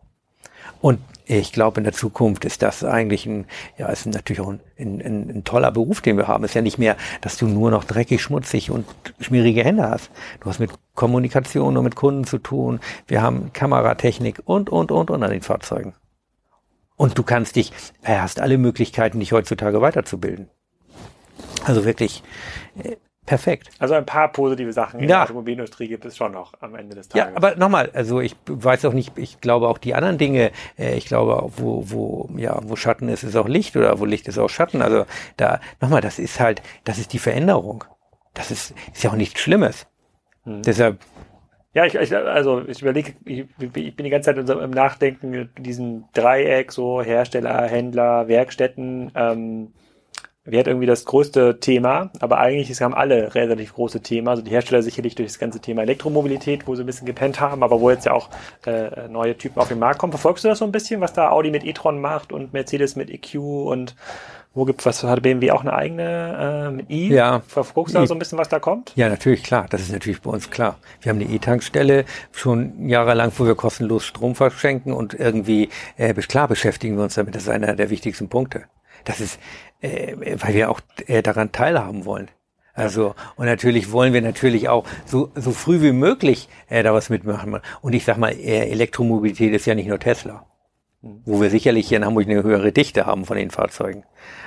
[0.82, 3.46] Und ich glaube, in der Zukunft ist das eigentlich ein,
[3.78, 6.44] ja, ist natürlich auch ein, ein, ein, toller Beruf, den wir haben.
[6.44, 8.86] Ist ja nicht mehr, dass du nur noch dreckig, schmutzig und
[9.20, 10.12] schmierige Hände hast.
[10.40, 12.80] Du hast mit Kommunikation nur mit Kunden zu tun.
[13.08, 15.94] Wir haben Kameratechnik und, und, und, und an den Fahrzeugen.
[16.96, 20.50] Und du kannst dich, er hast alle Möglichkeiten, dich heutzutage weiterzubilden.
[21.66, 22.24] Also wirklich
[22.82, 22.96] äh,
[23.28, 23.70] perfekt.
[23.78, 25.18] Also ein paar positive Sachen in ja.
[25.18, 27.30] der Automobilindustrie gibt es schon noch am Ende des Tages.
[27.30, 30.98] Ja, aber nochmal, also ich weiß auch nicht, ich glaube auch die anderen Dinge, äh,
[30.98, 34.28] ich glaube auch, wo, wo, ja, wo Schatten ist, ist auch Licht oder wo Licht
[34.28, 34.82] ist auch Schatten.
[34.82, 35.06] Also
[35.36, 37.84] da, nochmal, das ist halt, das ist die Veränderung.
[38.34, 39.86] Das ist, ist ja auch nichts Schlimmes.
[40.46, 40.64] Hm.
[40.64, 40.98] Deshalb
[41.74, 46.06] ja, ich, ich, also ich überlege, ich, ich, bin die ganze Zeit im Nachdenken, diesen
[46.14, 49.74] Dreieck, so Hersteller, Händler, Werkstätten, ähm,
[50.48, 54.32] wir hatten irgendwie das größte Thema, aber eigentlich es haben alle relativ große Thema.
[54.32, 57.64] Also die Hersteller sicherlich durch das ganze Thema Elektromobilität, wo sie ein bisschen gepennt haben,
[57.64, 58.30] aber wo jetzt ja auch
[58.66, 60.14] äh, neue Typen auf den Markt kommen.
[60.14, 63.10] Verfolgst du das so ein bisschen, was da Audi mit e-tron macht und Mercedes mit
[63.10, 63.96] EQ und
[64.54, 67.14] wo gibt was hat BMW auch eine eigene äh, mit i?
[67.14, 67.42] Ja.
[67.48, 68.94] Verfolgst du da so ein bisschen, was da kommt?
[68.96, 69.68] Ja, natürlich klar.
[69.70, 70.80] Das ist natürlich bei uns klar.
[71.02, 76.48] Wir haben eine E-Tankstelle schon jahrelang, wo wir kostenlos Strom verschenken und irgendwie äh, klar
[76.48, 77.36] beschäftigen wir uns damit.
[77.36, 78.64] Das ist einer der wichtigsten Punkte.
[79.04, 79.40] Das ist,
[79.82, 82.30] äh, weil wir auch äh, daran teilhaben wollen.
[82.74, 87.10] Also, und natürlich wollen wir natürlich auch so, so früh wie möglich äh, da was
[87.10, 87.60] mitmachen.
[87.82, 90.46] Und ich sag mal, äh, Elektromobilität ist ja nicht nur Tesla.
[91.02, 94.04] Wo wir sicherlich hier in Hamburg eine höhere Dichte haben von den Fahrzeugen.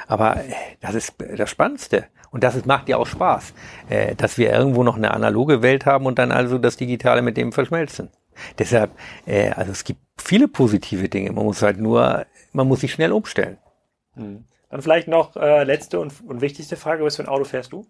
[0.07, 2.07] Aber äh, das ist das Spannendste.
[2.31, 3.53] Und das ist, macht ja auch Spaß,
[3.89, 7.37] äh, dass wir irgendwo noch eine analoge Welt haben und dann also das Digitale mit
[7.37, 8.11] dem verschmelzen.
[8.59, 8.93] Deshalb,
[9.27, 11.33] äh, also es gibt viele positive Dinge.
[11.33, 13.59] Man muss halt nur, man muss sich schnell umstellen.
[14.15, 14.45] Hm.
[14.71, 17.87] Dann vielleicht noch äh, letzte und, und wichtigste Frage, was für ein Auto fährst du?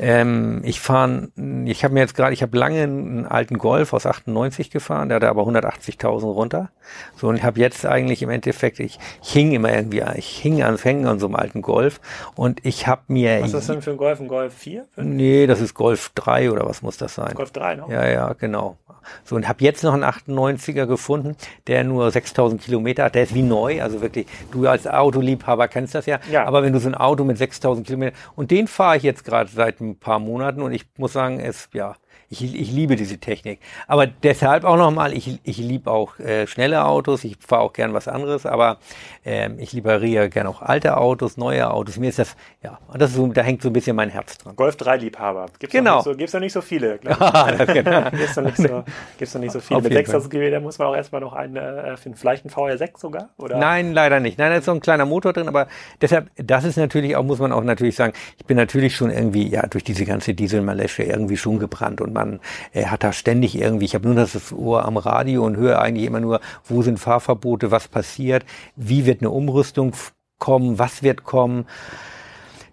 [0.00, 1.28] Ähm, ich fahre,
[1.64, 5.16] ich habe mir jetzt gerade, ich habe lange einen alten Golf aus 98 gefahren, der
[5.16, 6.70] hatte aber 180.000 runter.
[7.16, 10.62] So und ich habe jetzt eigentlich im Endeffekt, ich, ich hing immer irgendwie, ich hing
[10.62, 12.00] an Hängen an so einem alten Golf
[12.34, 13.40] und ich habe mir.
[13.40, 14.20] Was ist das denn für ein Golf?
[14.20, 14.86] Ein Golf 4?
[14.96, 17.34] Nee, das ist Golf 3 oder was muss das sein?
[17.34, 17.84] Golf 3, ne?
[17.88, 18.76] Ja, ja, genau.
[19.24, 21.36] So, und habe jetzt noch einen 98er gefunden,
[21.66, 23.14] der nur 6000 Kilometer hat.
[23.14, 26.18] Der ist wie neu, also wirklich, du als Autoliebhaber kennst das ja.
[26.30, 26.44] ja.
[26.44, 29.50] Aber wenn du so ein Auto mit 6000 Kilometern, und den fahre ich jetzt gerade
[29.50, 31.96] seit ein paar Monaten und ich muss sagen, es, ja,
[32.30, 33.60] ich, ich liebe diese Technik.
[33.86, 37.94] Aber deshalb auch nochmal, ich, ich liebe auch äh, schnelle Autos, ich fahre auch gern
[37.94, 38.78] was anderes, aber
[39.24, 41.96] ähm, ich liberiere gern auch alte Autos, neue Autos.
[41.96, 44.56] Mir ist das, ja, das ist so, da hängt so ein bisschen mein Herz dran.
[44.56, 45.46] Golf 3 Liebhaber.
[45.58, 45.96] Gibt's genau.
[45.96, 47.24] Noch so, gibt's noch nicht so viele, glaube
[47.58, 47.66] ich.
[48.18, 48.84] gibt's noch nicht so,
[49.18, 49.80] gibt's noch nicht so viele.
[49.80, 52.18] Mit 6000 Kilometer muss man auch erstmal noch einen äh, finden.
[52.18, 53.30] Vielleicht ein VR6 sogar?
[53.38, 53.56] Oder?
[53.56, 54.38] Nein, leider nicht.
[54.38, 55.66] Nein, da ist so ein kleiner Motor drin, aber
[56.00, 59.48] deshalb, das ist natürlich auch, muss man auch natürlich sagen, ich bin natürlich schon irgendwie,
[59.48, 62.40] ja, durch diese ganze Dieselmalesche irgendwie schon gebrannt und man
[62.72, 66.06] äh, hat da ständig irgendwie, ich habe nur das Ohr am Radio und höre eigentlich
[66.06, 68.44] immer nur, wo sind Fahrverbote, was passiert,
[68.76, 69.92] wie wird eine Umrüstung
[70.38, 71.66] kommen, was wird kommen.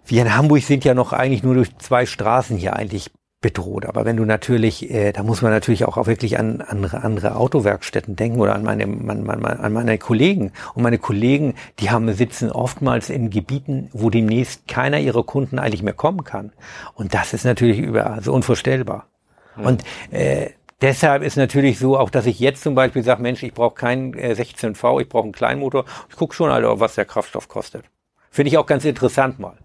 [0.06, 3.10] Wir in Hamburg sind ja noch eigentlich nur durch zwei Straßen hier eigentlich
[3.40, 3.86] bedroht.
[3.86, 7.36] Aber wenn du natürlich, äh, da muss man natürlich auch, auch wirklich an andere, andere
[7.36, 10.52] Autowerkstätten denken oder an meine, an, an, an meine Kollegen.
[10.74, 15.82] Und meine Kollegen, die haben sitzen oftmals in Gebieten, wo demnächst keiner ihrer Kunden eigentlich
[15.82, 16.52] mehr kommen kann.
[16.94, 19.06] Und das ist natürlich über, also unvorstellbar.
[19.64, 20.50] Und äh,
[20.80, 24.14] deshalb ist natürlich so, auch dass ich jetzt zum Beispiel sage, Mensch, ich brauche keinen
[24.14, 25.84] äh, 16V, ich brauche einen Kleinmotor.
[26.08, 27.84] Ich gucke schon, Alter, was der Kraftstoff kostet.
[28.30, 29.56] Finde ich auch ganz interessant mal.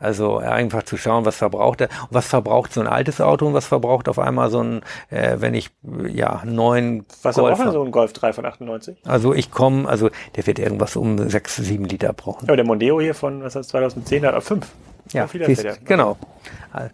[0.00, 3.66] Also einfach zu schauen, was verbraucht er, was verbraucht so ein altes Auto und was
[3.66, 5.70] verbraucht auf einmal so ein, äh, wenn ich
[6.08, 8.96] ja neuen Was Golf verbraucht so ein Golf 3 von 98?
[9.04, 12.48] Also ich komme, also der wird irgendwas um 6, 7 Liter brauchen.
[12.48, 14.66] Ja, der Mondeo hier von was heißt 2010 hat auf 5.
[15.12, 16.16] Ja, siehst, genau.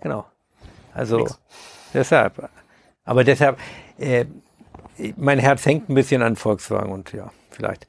[0.01, 0.25] Genau.
[0.93, 1.39] Also Nix.
[1.95, 2.51] Deshalb.
[3.05, 3.59] Aber deshalb,
[3.99, 4.27] äh,
[5.17, 7.87] mein Herz hängt ein bisschen an Volkswagen und ja, vielleicht.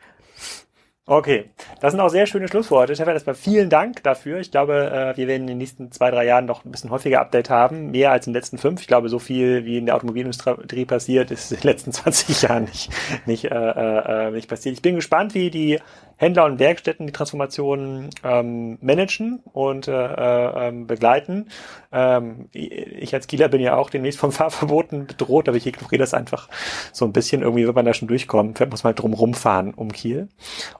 [1.10, 1.46] Okay,
[1.80, 2.94] das sind auch sehr schöne Schlussworte.
[2.94, 4.40] Stefan, erstmal vielen Dank dafür.
[4.42, 7.22] Ich glaube, äh, wir werden in den nächsten zwei, drei Jahren noch ein bisschen häufiger
[7.22, 7.92] Update haben.
[7.92, 8.82] Mehr als in den letzten fünf.
[8.82, 12.66] Ich glaube, so viel wie in der Automobilindustrie passiert, ist in den letzten 20 Jahren
[12.66, 12.90] nicht,
[13.26, 14.76] nicht, äh, äh, nicht passiert.
[14.76, 15.80] Ich bin gespannt, wie die
[16.18, 21.50] Händler und Werkstätten die Transformation ähm, managen und äh, äh, ähm, begleiten.
[21.92, 26.14] Ähm, ich als Kieler bin ja auch demnächst vom Fahrverboten bedroht, aber ich ignoriere das
[26.14, 26.50] einfach
[26.92, 27.42] so ein bisschen.
[27.42, 28.56] Irgendwie wird man da schon durchkommen.
[28.56, 30.28] Vielleicht muss man halt drum rumfahren um Kiel.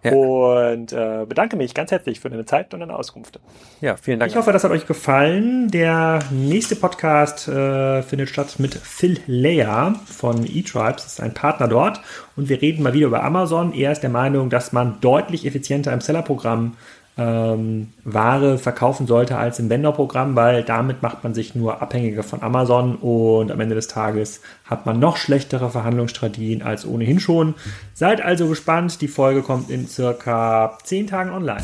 [0.04, 0.12] Ja.
[0.12, 3.40] Und äh, bedanke mich ganz herzlich für deine Zeit und deine Auskunft.
[3.80, 4.32] Ja, vielen Dank.
[4.32, 5.70] Ich hoffe, das hat euch gefallen.
[5.70, 11.04] Der nächste Podcast äh, findet statt mit Phil Leyer von eTribes.
[11.04, 12.02] Das ist ein Partner dort.
[12.38, 13.74] Und wir reden mal wieder über Amazon.
[13.74, 16.76] Er ist der Meinung, dass man deutlich effizienter im Sellerprogramm
[17.18, 22.44] ähm, Ware verkaufen sollte als im Vendorprogramm, weil damit macht man sich nur abhängiger von
[22.44, 27.56] Amazon und am Ende des Tages hat man noch schlechtere Verhandlungsstrategien als ohnehin schon.
[27.96, 31.64] Seid also gespannt, die Folge kommt in circa 10 Tagen online.